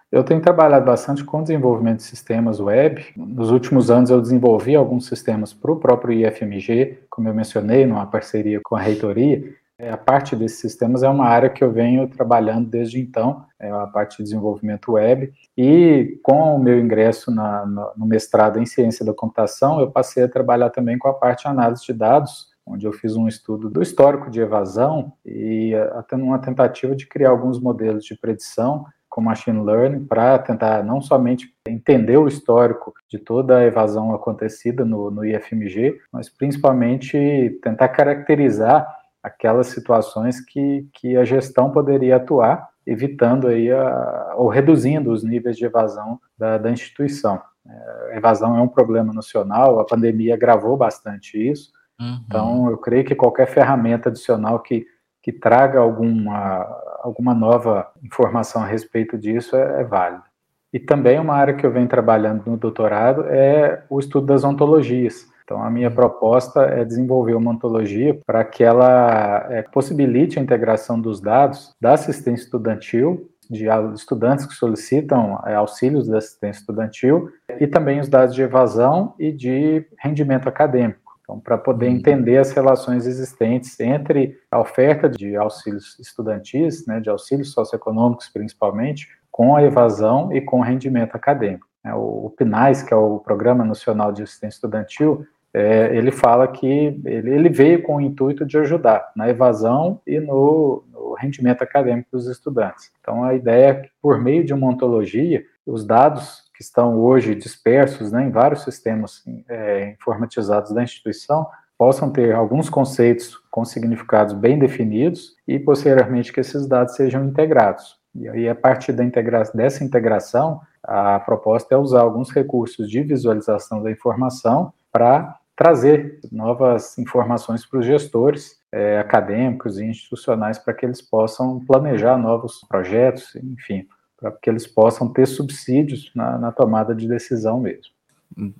Eu 0.09 0.23
tenho 0.23 0.39
trabalhado 0.39 0.85
bastante 0.85 1.21
com 1.21 1.41
desenvolvimento 1.41 1.97
de 1.97 2.03
sistemas 2.03 2.61
web. 2.61 3.05
Nos 3.17 3.51
últimos 3.51 3.91
anos 3.91 4.09
eu 4.09 4.21
desenvolvi 4.21 4.73
alguns 4.73 5.05
sistemas 5.05 5.53
para 5.53 5.71
o 5.71 5.75
próprio 5.75 6.13
IFMG, 6.13 6.99
como 7.09 7.27
eu 7.27 7.33
mencionei, 7.33 7.85
numa 7.85 8.05
parceria 8.05 8.61
com 8.63 8.77
a 8.77 8.79
reitoria. 8.79 9.43
É, 9.77 9.91
a 9.91 9.97
parte 9.97 10.33
desses 10.33 10.59
sistemas 10.59 11.03
é 11.03 11.09
uma 11.09 11.25
área 11.25 11.49
que 11.49 11.61
eu 11.61 11.71
venho 11.71 12.07
trabalhando 12.07 12.69
desde 12.69 12.99
então, 12.99 13.45
é 13.59 13.69
a 13.69 13.85
parte 13.85 14.17
de 14.17 14.23
desenvolvimento 14.23 14.93
web. 14.93 15.31
E 15.57 16.17
com 16.23 16.55
o 16.55 16.59
meu 16.59 16.79
ingresso 16.79 17.29
na, 17.29 17.65
no 17.95 18.05
mestrado 18.05 18.59
em 18.59 18.65
ciência 18.65 19.05
da 19.05 19.13
computação, 19.13 19.81
eu 19.81 19.91
passei 19.91 20.23
a 20.23 20.29
trabalhar 20.29 20.69
também 20.69 20.97
com 20.97 21.09
a 21.09 21.13
parte 21.13 21.43
de 21.43 21.49
análise 21.49 21.85
de 21.85 21.93
dados, 21.93 22.47
onde 22.65 22.87
eu 22.87 22.93
fiz 22.93 23.15
um 23.17 23.27
estudo 23.27 23.69
do 23.69 23.81
histórico 23.81 24.31
de 24.31 24.39
evasão 24.39 25.11
e 25.25 25.75
até 25.93 26.15
uma 26.15 26.39
tentativa 26.39 26.95
de 26.95 27.05
criar 27.05 27.29
alguns 27.29 27.59
modelos 27.59 28.05
de 28.05 28.17
predição 28.17 28.85
com 29.17 29.21
machine 29.23 29.63
learning 29.63 30.05
para 30.05 30.37
tentar 30.37 30.83
não 30.83 31.01
somente 31.01 31.51
entender 31.67 32.17
o 32.17 32.27
histórico 32.27 32.93
de 33.09 33.17
toda 33.17 33.57
a 33.57 33.63
evasão 33.63 34.13
acontecida 34.13 34.85
no, 34.85 35.09
no 35.09 35.25
IFMG, 35.25 35.99
mas 36.13 36.29
principalmente 36.29 37.59
tentar 37.63 37.87
caracterizar 37.87 38.87
aquelas 39.23 39.67
situações 39.69 40.39
que, 40.39 40.87
que 40.93 41.17
a 41.17 41.25
gestão 41.25 41.71
poderia 41.71 42.17
atuar, 42.17 42.69
evitando 42.85 43.47
aí 43.47 43.71
a, 43.71 44.35
ou 44.37 44.49
reduzindo 44.49 45.11
os 45.11 45.23
níveis 45.23 45.57
de 45.57 45.65
evasão 45.65 46.19
da, 46.37 46.59
da 46.59 46.69
instituição. 46.69 47.41
É, 47.67 48.17
evasão 48.17 48.55
é 48.55 48.61
um 48.61 48.67
problema 48.67 49.11
nacional, 49.11 49.79
a 49.79 49.85
pandemia 49.85 50.35
agravou 50.35 50.77
bastante 50.77 51.39
isso, 51.39 51.71
uhum. 51.99 52.19
então 52.27 52.69
eu 52.69 52.77
creio 52.77 53.03
que 53.03 53.15
qualquer 53.15 53.47
ferramenta 53.47 54.09
adicional 54.09 54.59
que 54.59 54.85
que 55.27 55.33
traga 55.33 55.77
alguma, 55.77 56.65
alguma 57.01 57.33
nova 57.33 57.91
informação 58.01 58.63
a 58.63 58.65
respeito 58.65 59.17
disso 59.17 59.57
é, 59.57 59.81
é 59.81 59.83
válida. 59.83 60.23
E 60.71 60.79
também 60.79 61.19
uma 61.19 61.33
área 61.33 61.53
que 61.53 61.65
eu 61.65 61.71
venho 61.71 61.85
trabalhando 61.85 62.43
no 62.45 62.55
doutorado 62.55 63.25
é 63.27 63.83
o 63.89 63.99
estudo 63.99 64.27
das 64.27 64.45
ontologias. 64.45 65.27
Então, 65.43 65.61
a 65.61 65.69
minha 65.69 65.91
proposta 65.91 66.61
é 66.61 66.85
desenvolver 66.85 67.35
uma 67.35 67.51
ontologia 67.51 68.17
para 68.25 68.45
que 68.45 68.63
ela 68.63 69.47
é, 69.49 69.63
possibilite 69.63 70.39
a 70.39 70.41
integração 70.41 70.97
dos 70.97 71.19
dados 71.19 71.75
da 71.81 71.91
assistência 71.91 72.45
estudantil, 72.45 73.29
de 73.49 73.65
estudantes 73.95 74.45
que 74.45 74.53
solicitam 74.53 75.43
é, 75.45 75.55
auxílios 75.55 76.07
da 76.07 76.19
assistência 76.19 76.61
estudantil, 76.61 77.29
e 77.59 77.67
também 77.67 77.99
os 77.99 78.07
dados 78.07 78.33
de 78.33 78.41
evasão 78.41 79.13
e 79.19 79.29
de 79.33 79.85
rendimento 79.99 80.47
acadêmico. 80.47 81.06
Então, 81.27 81.41
para 81.41 81.57
poder 81.57 81.87
uhum. 81.87 81.95
entender 81.97 82.37
as 82.37 82.51
relações 82.53 83.05
existentes 83.05 83.77
entre 83.81 84.39
a 84.49 84.61
oferta 84.61 85.09
de 85.09 85.35
auxílios 85.35 85.99
estudantis, 85.99 86.87
né, 86.87 87.01
de 87.01 87.09
auxílios 87.09 87.51
socioeconômicos 87.51 88.29
principalmente, 88.29 89.09
com 89.29 89.53
a 89.53 89.61
evasão 89.61 90.33
e 90.33 90.39
com 90.39 90.59
o 90.59 90.63
rendimento 90.63 91.15
acadêmico. 91.15 91.67
É, 91.85 91.93
o 91.93 92.33
PNAES, 92.37 92.81
que 92.81 92.93
é 92.93 92.97
o 92.97 93.19
Programa 93.19 93.65
Nacional 93.65 94.13
de 94.13 94.23
Assistência 94.23 94.55
Estudantil, 94.55 95.27
é, 95.53 95.95
ele 95.95 96.11
fala 96.11 96.47
que 96.47 96.65
ele, 97.05 97.29
ele, 97.33 97.49
veio 97.49 97.81
com 97.81 97.97
o 97.97 98.01
intuito 98.01 98.45
de 98.45 98.57
ajudar 98.57 99.11
na 99.15 99.29
evasão 99.29 99.99
e 100.07 100.19
no, 100.19 100.83
no 100.91 101.13
rendimento 101.13 101.61
acadêmico 101.61 102.09
dos 102.11 102.27
estudantes. 102.27 102.91
Então, 103.01 103.23
a 103.23 103.33
ideia 103.33 103.69
é 103.69 103.73
que, 103.73 103.89
por 104.01 104.21
meio 104.21 104.45
de 104.45 104.53
uma 104.53 104.67
ontologia, 104.67 105.43
os 105.65 105.85
dados 105.85 106.46
que 106.57 106.63
estão 106.63 106.99
hoje 106.99 107.35
dispersos 107.35 108.11
né, 108.11 108.23
em 108.23 108.31
vários 108.31 108.63
sistemas 108.63 109.23
é, 109.47 109.91
informatizados 109.91 110.73
da 110.73 110.81
instituição 110.81 111.47
possam 111.77 112.09
ter 112.09 112.33
alguns 112.33 112.67
conceitos 112.67 113.37
com 113.51 113.63
significados 113.63 114.33
bem 114.33 114.57
definidos 114.57 115.35
e, 115.47 115.59
posteriormente, 115.59 116.33
que 116.33 116.39
esses 116.39 116.67
dados 116.67 116.95
sejam 116.95 117.23
integrados. 117.25 117.97
E 118.15 118.27
aí, 118.27 118.49
a 118.49 118.55
partir 118.55 118.93
da 118.93 119.03
integra 119.03 119.43
dessa 119.53 119.83
integração, 119.83 120.59
a 120.83 121.19
proposta 121.19 121.75
é 121.75 121.77
usar 121.77 122.01
alguns 122.01 122.31
recursos 122.31 122.89
de 122.89 123.03
visualização 123.03 123.83
da 123.83 123.91
informação 123.91 124.73
para 124.91 125.37
trazer 125.55 126.19
novas 126.31 126.97
informações 126.97 127.63
para 127.63 127.79
os 127.79 127.85
gestores 127.85 128.57
é, 128.71 128.97
acadêmicos 128.97 129.77
e 129.77 129.85
institucionais 129.85 130.57
para 130.57 130.73
que 130.73 130.85
eles 130.85 131.01
possam 131.01 131.59
planejar 131.59 132.17
novos 132.17 132.61
projetos, 132.67 133.35
enfim, 133.35 133.87
para 134.19 134.31
que 134.31 134.49
eles 134.49 134.65
possam 134.65 135.07
ter 135.11 135.27
subsídios 135.27 136.11
na, 136.15 136.37
na 136.37 136.51
tomada 136.51 136.95
de 136.95 137.07
decisão 137.07 137.59
mesmo 137.59 137.97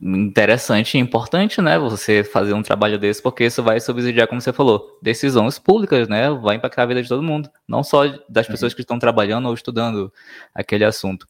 interessante 0.02 0.96
e 0.96 1.00
importante, 1.00 1.62
né? 1.62 1.78
Você 1.78 2.24
fazer 2.24 2.54
um 2.54 2.64
trabalho 2.64 2.98
desse, 2.98 3.22
porque 3.22 3.44
isso 3.46 3.62
vai 3.62 3.80
subsidiar, 3.80 4.28
como 4.28 4.42
você 4.42 4.52
falou, 4.54 4.98
decisões 5.02 5.60
públicas, 5.60 6.08
né? 6.08 6.30
Vai 6.32 6.56
impactar 6.56 6.84
a 6.84 6.86
vida 6.86 7.04
de 7.04 7.10
todo 7.10 7.22
mundo, 7.22 7.50
não 7.68 7.84
só 7.84 8.04
das 8.28 8.48
pessoas 8.48 8.74
que 8.74 8.82
estão 8.82 8.98
trabalhando 8.98 9.48
ou 9.48 9.54
estudando 9.54 10.12
aquele 10.54 10.84
assunto. 10.84 11.28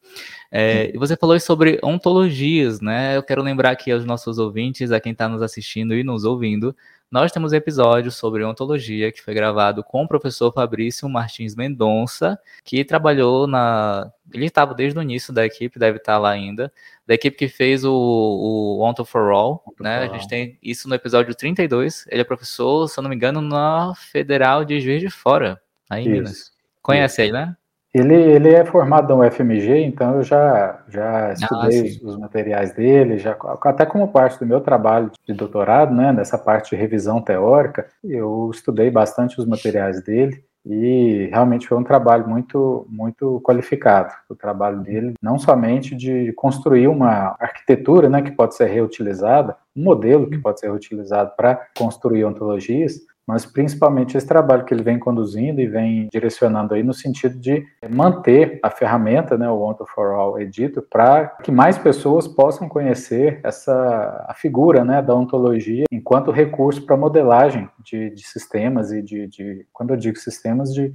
É, 0.52 0.92
e 0.94 0.98
você 0.98 1.18
falou 1.18 1.38
sobre 1.40 1.80
ontologias, 1.84 2.80
né? 2.80 3.18
Eu 3.18 3.24
quero 3.24 3.42
lembrar 3.42 3.72
aqui 3.72 3.92
aos 3.92 4.06
nossos 4.06 4.38
ouvintes, 4.38 4.92
a 4.92 5.00
quem 5.00 5.12
está 5.12 5.28
nos 5.28 5.42
assistindo 5.42 5.94
e 5.94 6.04
nos 6.04 6.24
ouvindo, 6.24 6.76
nós 7.10 7.32
temos 7.32 7.54
um 7.54 7.56
episódio 7.56 8.12
sobre 8.12 8.44
ontologia 8.44 9.12
que 9.12 9.22
foi 9.22 9.34
gravado 9.34 9.84
com 9.84 10.04
o 10.04 10.08
professor 10.08 10.52
Fabrício 10.52 11.08
Martins 11.08 11.56
Mendonça, 11.56 12.38
que 12.64 12.84
trabalhou 12.84 13.48
na. 13.48 14.12
Ele 14.34 14.46
estava 14.46 14.74
desde 14.74 15.00
o 15.00 15.02
início 15.02 15.34
da 15.34 15.46
equipe, 15.46 15.80
deve 15.80 15.98
estar 15.98 16.18
lá 16.18 16.32
ainda, 16.32 16.72
da 17.06 17.14
equipe 17.14 17.38
que 17.38 17.48
fez 17.48 17.86
o, 17.86 17.94
o 17.94 18.82
Onto 18.82 19.06
for 19.06 19.32
All, 19.32 19.64
né? 19.80 20.00
A 20.00 20.08
gente 20.08 20.28
tem 20.28 20.60
isso 20.62 20.90
no 20.90 20.96
episódio 20.96 21.34
32. 21.34 22.06
Ele 22.10 22.22
é 22.22 22.26
professor, 22.26 22.90
se 22.90 23.00
eu 23.00 23.02
não 23.02 23.10
me 23.10 23.16
engano, 23.16 23.42
na 23.42 23.94
Federal 23.96 24.66
de 24.66 24.82
Juiz 24.82 25.00
de 25.00 25.10
Fora, 25.10 25.62
aí 25.90 26.06
em 26.06 26.10
Minas. 26.10 26.52
Conhece 26.82 27.22
isso. 27.22 27.22
ele, 27.22 27.32
né? 27.32 27.56
Ele, 27.98 28.16
ele 28.16 28.50
é 28.54 28.64
formado 28.64 29.16
no 29.16 29.26
UFMG, 29.26 29.84
então 29.84 30.16
eu 30.16 30.24
já, 30.24 30.84
já 30.88 31.30
ah, 31.30 31.34
estudei 31.34 31.80
ah, 31.80 31.84
os, 31.84 32.02
os, 32.04 32.20
materiais 32.20 32.74
dele, 32.74 33.18
já, 33.18 33.36
até 33.64 33.86
como 33.86 34.12
parte 34.12 34.40
do 34.40 34.46
meu 34.46 34.62
trabalho 34.62 35.12
de 35.28 35.34
doutorado, 35.34 35.94
né, 35.94 36.12
nessa 36.12 36.38
parte 36.38 36.72
de 36.72 36.76
revisão 36.76 37.22
teórica, 37.22 37.88
eu 38.04 38.52
estudei 38.54 38.92
bastante 38.92 39.40
os 39.40 39.46
materiais 39.48 40.04
dele 40.04 40.44
e 40.70 41.30
realmente 41.32 41.68
foi 41.68 41.78
um 41.78 41.84
trabalho 41.84 42.28
muito, 42.28 42.86
muito 42.90 43.40
qualificado. 43.42 44.14
O 44.30 44.36
trabalho 44.36 44.82
dele, 44.82 45.14
não 45.22 45.40
somente 45.40 45.96
de 45.96 46.34
construir 46.34 46.90
uma 46.90 47.36
arquitetura 47.40 48.10
né, 48.10 48.22
que 48.22 48.32
pode 48.32 48.56
ser 48.56 48.66
reutilizada, 48.66 49.56
um 49.76 49.84
modelo 49.84 50.30
que 50.30 50.38
pode 50.38 50.60
ser 50.60 50.68
reutilizado 50.68 51.32
para 51.38 51.68
construir 51.78 52.26
ontologias, 52.26 53.00
mas 53.28 53.46
principalmente 53.46 54.16
esse 54.16 54.26
trabalho 54.26 54.64
que 54.64 54.74
ele 54.74 54.82
vem 54.82 54.98
conduzindo 54.98 55.60
e 55.60 55.68
vem 55.68 56.08
direcionando 56.10 56.74
aí 56.74 56.82
no 56.82 56.94
sentido 56.94 57.38
de 57.38 57.66
manter 57.90 58.58
a 58.64 58.70
ferramenta, 58.70 59.38
né, 59.38 59.50
o 59.50 59.62
Onto 59.62 59.86
for 59.86 60.12
All 60.12 60.40
Edito, 60.40 60.82
para 60.82 61.28
que 61.44 61.52
mais 61.52 61.78
pessoas 61.78 62.26
possam 62.26 62.70
conhecer 62.70 63.42
essa 63.44 64.26
a 64.28 64.34
figura, 64.34 64.86
né, 64.86 65.02
da 65.02 65.14
ontologia 65.14 65.84
enquanto 65.92 66.32
recurso 66.32 66.86
para 66.86 66.96
modelagem 66.96 67.70
de, 67.84 68.12
de, 68.12 68.26
sistemas 68.26 68.92
e 68.94 69.02
de, 69.02 69.28
de, 69.28 69.68
quando 69.74 69.92
eu 69.92 69.98
digo 69.98 70.18
sistemas 70.18 70.74
de 70.74 70.94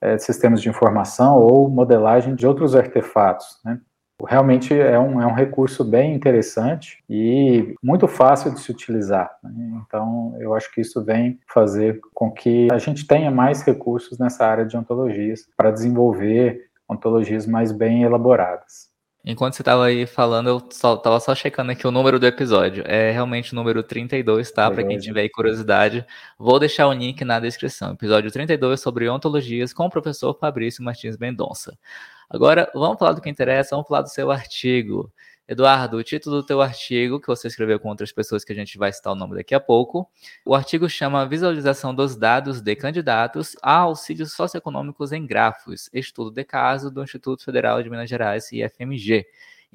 é, 0.00 0.16
sistemas 0.18 0.62
de 0.62 0.68
informação 0.68 1.38
ou 1.38 1.68
modelagem 1.68 2.34
de 2.34 2.46
outros 2.46 2.74
artefatos, 2.74 3.60
né? 3.64 3.78
Realmente 4.22 4.72
é 4.72 4.98
um, 4.98 5.20
é 5.20 5.26
um 5.26 5.34
recurso 5.34 5.84
bem 5.84 6.14
interessante 6.14 7.02
e 7.08 7.74
muito 7.82 8.06
fácil 8.06 8.52
de 8.52 8.60
se 8.60 8.70
utilizar. 8.70 9.30
Né? 9.42 9.82
Então, 9.86 10.36
eu 10.38 10.54
acho 10.54 10.72
que 10.72 10.80
isso 10.80 11.02
vem 11.02 11.40
fazer 11.52 12.00
com 12.12 12.30
que 12.30 12.68
a 12.70 12.78
gente 12.78 13.06
tenha 13.06 13.30
mais 13.30 13.62
recursos 13.62 14.18
nessa 14.18 14.46
área 14.46 14.64
de 14.64 14.76
ontologias 14.76 15.48
para 15.56 15.70
desenvolver 15.70 16.68
ontologias 16.88 17.46
mais 17.46 17.72
bem 17.72 18.02
elaboradas. 18.02 18.92
Enquanto 19.26 19.54
você 19.54 19.62
estava 19.62 19.86
aí 19.86 20.06
falando, 20.06 20.48
eu 20.50 20.62
só, 20.70 20.98
tava 20.98 21.18
só 21.18 21.34
checando 21.34 21.72
aqui 21.72 21.86
o 21.86 21.90
número 21.90 22.18
do 22.18 22.26
episódio. 22.26 22.84
É 22.86 23.10
realmente 23.10 23.54
o 23.54 23.56
número 23.56 23.82
32, 23.82 24.50
tá? 24.50 24.70
Para 24.70 24.84
quem 24.84 24.98
tiver 24.98 25.26
curiosidade. 25.30 26.04
Vou 26.38 26.58
deixar 26.58 26.86
o 26.88 26.92
link 26.92 27.24
na 27.24 27.40
descrição. 27.40 27.92
Episódio 27.92 28.30
32 28.30 28.78
sobre 28.78 29.08
ontologias 29.08 29.72
com 29.72 29.86
o 29.86 29.90
professor 29.90 30.36
Fabrício 30.38 30.84
Martins 30.84 31.16
Mendonça. 31.16 31.74
Agora, 32.28 32.70
vamos 32.74 32.98
falar 32.98 33.12
do 33.12 33.20
que 33.20 33.30
interessa, 33.30 33.76
vamos 33.76 33.88
falar 33.88 34.02
do 34.02 34.08
seu 34.08 34.30
artigo. 34.30 35.12
Eduardo, 35.46 35.98
o 35.98 36.02
título 36.02 36.36
do 36.36 36.46
teu 36.46 36.62
artigo, 36.62 37.20
que 37.20 37.26
você 37.26 37.48
escreveu 37.48 37.78
com 37.78 37.90
outras 37.90 38.10
pessoas 38.10 38.42
que 38.44 38.52
a 38.52 38.56
gente 38.56 38.78
vai 38.78 38.90
citar 38.90 39.12
o 39.12 39.16
nome 39.16 39.34
daqui 39.34 39.54
a 39.54 39.60
pouco, 39.60 40.08
o 40.44 40.54
artigo 40.54 40.88
chama 40.88 41.26
Visualização 41.28 41.94
dos 41.94 42.16
dados 42.16 42.62
de 42.62 42.74
candidatos 42.74 43.54
a 43.62 43.76
auxílios 43.80 44.32
socioeconômicos 44.32 45.12
em 45.12 45.26
grafos, 45.26 45.90
estudo 45.92 46.30
de 46.30 46.44
caso 46.44 46.90
do 46.90 47.02
Instituto 47.02 47.44
Federal 47.44 47.82
de 47.82 47.90
Minas 47.90 48.08
Gerais, 48.08 48.50
IFMG. 48.52 49.26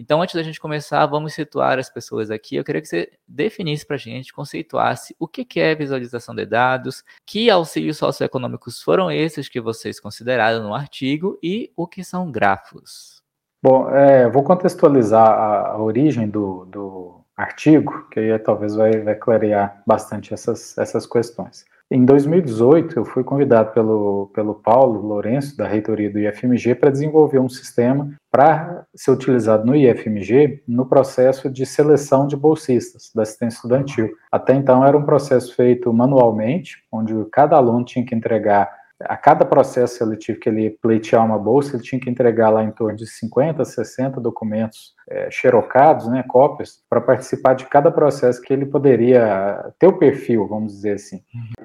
Então, 0.01 0.21
antes 0.21 0.33
da 0.33 0.41
gente 0.41 0.61
começar, 0.61 1.05
vamos 1.07 1.33
situar 1.33 1.77
as 1.77 1.89
pessoas 1.89 2.31
aqui. 2.31 2.55
Eu 2.55 2.63
queria 2.63 2.79
que 2.79 2.87
você 2.87 3.11
definisse 3.27 3.85
para 3.85 3.97
a 3.97 3.99
gente, 3.99 4.31
conceituasse 4.31 5.13
o 5.19 5.27
que 5.27 5.59
é 5.59 5.75
visualização 5.75 6.33
de 6.33 6.45
dados, 6.45 7.03
que 7.25 7.49
auxílios 7.49 7.97
socioeconômicos 7.97 8.81
foram 8.81 9.11
esses 9.11 9.49
que 9.49 9.59
vocês 9.59 9.99
consideraram 9.99 10.63
no 10.63 10.73
artigo 10.73 11.37
e 11.43 11.69
o 11.75 11.85
que 11.85 12.01
são 12.01 12.31
grafos. 12.31 13.21
Bom, 13.61 13.89
é, 13.89 14.29
vou 14.29 14.41
contextualizar 14.41 15.27
a, 15.27 15.71
a 15.71 15.81
origem 15.81 16.29
do, 16.29 16.63
do, 16.63 17.19
artigo, 17.35 18.07
que 18.09 18.21
aí 18.21 18.39
talvez 18.39 18.75
vai, 18.75 19.01
vai 19.01 19.15
clarear 19.15 19.81
bastante 19.85 20.33
essas, 20.33 20.77
essas 20.77 21.05
questões. 21.05 21.65
Em 21.91 22.05
2018, 22.05 22.99
eu 22.99 23.03
fui 23.03 23.23
convidado 23.23 23.73
pelo, 23.73 24.29
pelo 24.35 24.53
Paulo 24.53 25.01
Lourenço, 25.01 25.57
da 25.57 25.67
reitoria 25.67 26.11
do 26.11 26.19
IFMG, 26.19 26.75
para 26.75 26.91
desenvolver 26.91 27.39
um 27.39 27.49
sistema 27.49 28.13
para 28.31 28.85
ser 28.95 29.09
utilizado 29.09 29.65
no 29.65 29.75
IFMG 29.75 30.61
no 30.67 30.85
processo 30.85 31.49
de 31.49 31.65
seleção 31.65 32.27
de 32.27 32.37
bolsistas 32.37 33.09
da 33.15 33.23
assistência 33.23 33.57
estudantil. 33.57 34.11
Até 34.31 34.53
então, 34.53 34.85
era 34.85 34.95
um 34.95 35.03
processo 35.03 35.55
feito 35.55 35.91
manualmente, 35.91 36.77
onde 36.91 37.11
cada 37.31 37.55
aluno 37.55 37.83
tinha 37.83 38.05
que 38.05 38.13
entregar 38.13 38.69
a 39.01 39.15
cada 39.15 39.45
processo 39.45 39.97
seletivo 39.97 40.39
que 40.39 40.49
ele 40.49 40.71
pleitear 40.81 41.25
uma 41.25 41.37
bolsa, 41.37 41.75
ele 41.75 41.83
tinha 41.83 41.99
que 41.99 42.09
entregar 42.09 42.49
lá 42.49 42.63
em 42.63 42.71
torno 42.71 42.97
de 42.97 43.07
50, 43.07 43.63
60 43.63 44.19
documentos 44.19 44.93
é, 45.09 45.31
xerocados, 45.31 46.07
né, 46.07 46.23
cópias, 46.27 46.83
para 46.89 46.99
participar 46.99 47.53
de 47.53 47.65
cada 47.65 47.91
processo 47.91 48.41
que 48.41 48.51
ele 48.51 48.65
poderia 48.65 49.73
ter 49.79 49.87
o 49.87 49.97
perfil, 49.97 50.47
vamos 50.47 50.73
dizer 50.73 50.93
assim. 50.93 51.21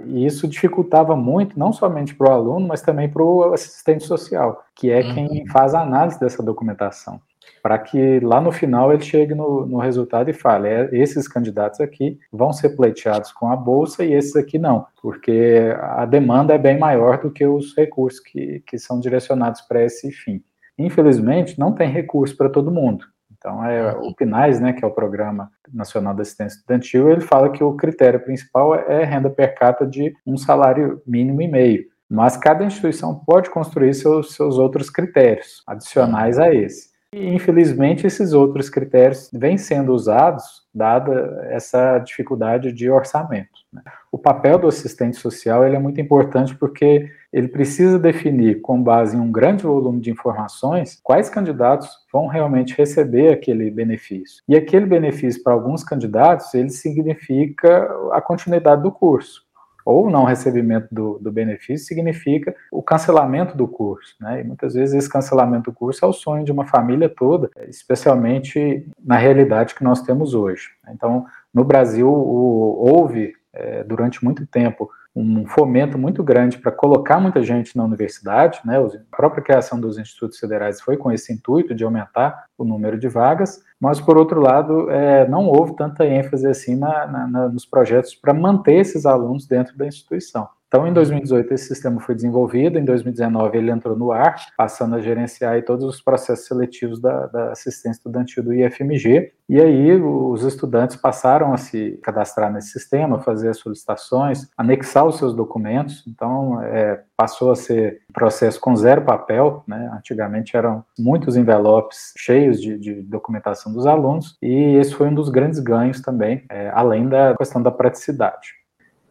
E 0.06 0.24
isso 0.24 0.46
dificultava 0.46 1.16
muito, 1.16 1.58
não 1.58 1.72
somente 1.72 2.14
para 2.14 2.30
o 2.30 2.32
aluno, 2.32 2.68
mas 2.68 2.82
também 2.82 3.08
para 3.08 3.22
o 3.22 3.52
assistente 3.52 4.04
social, 4.04 4.64
que 4.74 4.90
é 4.90 5.02
quem 5.02 5.26
uhum. 5.26 5.46
faz 5.50 5.74
a 5.74 5.82
análise 5.82 6.18
dessa 6.20 6.42
documentação 6.42 7.20
para 7.64 7.78
que 7.78 8.20
lá 8.20 8.42
no 8.42 8.52
final 8.52 8.92
ele 8.92 9.02
chegue 9.02 9.34
no, 9.34 9.64
no 9.64 9.78
resultado 9.78 10.28
e 10.28 10.34
fale: 10.34 10.68
é, 10.68 10.90
esses 10.92 11.26
candidatos 11.26 11.80
aqui 11.80 12.18
vão 12.30 12.52
ser 12.52 12.76
pleiteados 12.76 13.32
com 13.32 13.48
a 13.48 13.56
bolsa 13.56 14.04
e 14.04 14.12
esses 14.12 14.36
aqui 14.36 14.58
não, 14.58 14.86
porque 15.00 15.74
a 15.80 16.04
demanda 16.04 16.52
é 16.52 16.58
bem 16.58 16.78
maior 16.78 17.22
do 17.22 17.30
que 17.30 17.46
os 17.46 17.74
recursos 17.74 18.20
que, 18.20 18.62
que 18.66 18.78
são 18.78 19.00
direcionados 19.00 19.62
para 19.62 19.82
esse 19.82 20.12
fim. 20.12 20.44
Infelizmente, 20.78 21.58
não 21.58 21.72
tem 21.72 21.88
recurso 21.88 22.36
para 22.36 22.50
todo 22.50 22.70
mundo. 22.70 23.06
Então, 23.32 23.64
é, 23.64 23.92
o 23.92 24.14
PNAES, 24.14 24.60
né, 24.60 24.74
que 24.74 24.84
é 24.84 24.88
o 24.88 24.94
Programa 24.94 25.50
Nacional 25.72 26.14
de 26.14 26.20
Assistência 26.20 26.58
Estudantil, 26.58 27.10
ele 27.10 27.22
fala 27.22 27.50
que 27.50 27.64
o 27.64 27.74
critério 27.74 28.20
principal 28.20 28.74
é 28.74 29.04
renda 29.04 29.30
per 29.30 29.54
capita 29.54 29.86
de 29.86 30.14
um 30.26 30.36
salário 30.36 31.00
mínimo 31.06 31.40
e 31.40 31.48
meio. 31.48 31.84
Mas 32.10 32.36
cada 32.36 32.64
instituição 32.64 33.22
pode 33.26 33.48
construir 33.48 33.94
seus, 33.94 34.34
seus 34.34 34.58
outros 34.58 34.90
critérios 34.90 35.62
adicionais 35.66 36.38
a 36.38 36.54
esse. 36.54 36.93
E, 37.14 37.32
infelizmente, 37.32 38.04
esses 38.04 38.32
outros 38.32 38.68
critérios 38.68 39.30
vêm 39.32 39.56
sendo 39.56 39.94
usados, 39.94 40.64
dada 40.74 41.46
essa 41.48 42.00
dificuldade 42.00 42.72
de 42.72 42.90
orçamento. 42.90 43.60
Né? 43.72 43.80
O 44.10 44.18
papel 44.18 44.58
do 44.58 44.66
assistente 44.66 45.16
social 45.16 45.64
ele 45.64 45.76
é 45.76 45.78
muito 45.78 46.00
importante 46.00 46.56
porque 46.56 47.08
ele 47.32 47.46
precisa 47.46 48.00
definir, 48.00 48.60
com 48.62 48.82
base 48.82 49.16
em 49.16 49.20
um 49.20 49.30
grande 49.30 49.62
volume 49.62 50.00
de 50.00 50.10
informações, 50.10 50.98
quais 51.04 51.30
candidatos 51.30 51.88
vão 52.12 52.26
realmente 52.26 52.74
receber 52.76 53.32
aquele 53.32 53.70
benefício. 53.70 54.42
E 54.48 54.56
aquele 54.56 54.84
benefício, 54.84 55.40
para 55.40 55.52
alguns 55.52 55.84
candidatos, 55.84 56.52
ele 56.52 56.70
significa 56.70 57.88
a 58.10 58.20
continuidade 58.20 58.82
do 58.82 58.90
curso 58.90 59.43
ou 59.84 60.10
não 60.10 60.24
recebimento 60.24 60.88
do, 60.90 61.18
do, 61.18 61.30
benefício 61.30 61.86
significa 61.86 62.54
o 62.72 62.82
cancelamento 62.82 63.56
do 63.56 63.68
curso, 63.68 64.14
né? 64.20 64.40
E 64.40 64.44
muitas 64.44 64.74
vezes 64.74 64.94
esse 64.94 65.08
cancelamento 65.08 65.70
do 65.70 65.76
curso 65.76 66.04
é 66.04 66.08
o 66.08 66.12
sonho 66.12 66.44
de 66.44 66.50
uma 66.50 66.66
família 66.66 67.08
toda, 67.08 67.50
especialmente 67.68 68.88
na 69.04 69.16
realidade 69.16 69.74
que 69.74 69.84
nós 69.84 70.00
temos 70.00 70.34
hoje. 70.34 70.70
Então, 70.88 71.26
no 71.52 71.64
Brasil, 71.64 72.08
o, 72.08 72.88
houve 72.90 73.34
é, 73.52 73.84
durante 73.84 74.24
muito 74.24 74.46
tempo 74.46 74.90
um 75.14 75.46
fomento 75.46 75.96
muito 75.96 76.24
grande 76.24 76.58
para 76.58 76.72
colocar 76.72 77.20
muita 77.20 77.40
gente 77.42 77.76
na 77.76 77.84
universidade, 77.84 78.60
né? 78.64 78.78
A 78.78 79.16
própria 79.16 79.42
criação 79.42 79.78
dos 79.80 79.96
institutos 79.96 80.38
federais 80.38 80.80
foi 80.80 80.96
com 80.96 81.12
esse 81.12 81.32
intuito 81.32 81.74
de 81.74 81.84
aumentar 81.84 82.46
o 82.58 82.64
número 82.64 82.98
de 82.98 83.08
vagas, 83.08 83.62
mas 83.78 84.00
por 84.00 84.16
outro 84.18 84.40
lado, 84.40 84.90
é, 84.90 85.28
não 85.28 85.46
houve 85.46 85.76
tanta 85.76 86.04
ênfase 86.04 86.48
assim 86.48 86.74
na, 86.74 87.06
na, 87.06 87.48
nos 87.48 87.64
projetos 87.64 88.14
para 88.14 88.34
manter 88.34 88.80
esses 88.80 89.06
alunos 89.06 89.46
dentro 89.46 89.76
da 89.76 89.86
instituição. 89.86 90.48
Então, 90.74 90.88
em 90.88 90.92
2018, 90.92 91.54
esse 91.54 91.68
sistema 91.68 92.00
foi 92.00 92.16
desenvolvido, 92.16 92.80
em 92.80 92.84
2019 92.84 93.56
ele 93.56 93.70
entrou 93.70 93.96
no 93.96 94.10
ar, 94.10 94.34
passando 94.56 94.96
a 94.96 95.00
gerenciar 95.00 95.62
todos 95.62 95.84
os 95.84 96.00
processos 96.00 96.48
seletivos 96.48 97.00
da, 97.00 97.28
da, 97.28 97.52
assistência 97.52 97.98
estudantil 97.98 98.42
do 98.42 98.52
IFMG, 98.52 99.30
e 99.48 99.60
aí 99.60 99.92
os 99.92 100.42
estudantes 100.42 100.96
passaram 100.96 101.52
a 101.52 101.58
se 101.58 101.92
cadastrar 102.02 102.52
nesse 102.52 102.70
sistema, 102.70 103.20
fazer 103.20 103.50
as 103.50 103.58
solicitações, 103.58 104.48
anexar 104.58 105.06
os 105.06 105.16
seus 105.16 105.32
documentos, 105.32 106.02
então 106.08 106.60
é, 106.60 107.00
passou 107.16 107.52
a 107.52 107.54
ser 107.54 108.00
um 108.10 108.12
processo 108.12 108.58
com 108.58 108.74
zero 108.74 109.02
papel, 109.02 109.62
né? 109.68 109.88
antigamente 109.96 110.56
eram 110.56 110.84
muitos 110.98 111.36
envelopes 111.36 112.12
cheios 112.16 112.60
de, 112.60 112.76
de, 112.76 112.94
documentação 112.94 113.72
dos 113.72 113.86
alunos, 113.86 114.36
e 114.42 114.74
esse 114.74 114.92
foi 114.92 115.06
um 115.06 115.14
dos 115.14 115.28
grandes 115.28 115.60
ganhos 115.60 116.00
também, 116.00 116.44
é, 116.50 116.68
além 116.74 117.08
da 117.08 117.36
questão 117.36 117.62
da 117.62 117.70
praticidade. 117.70 118.63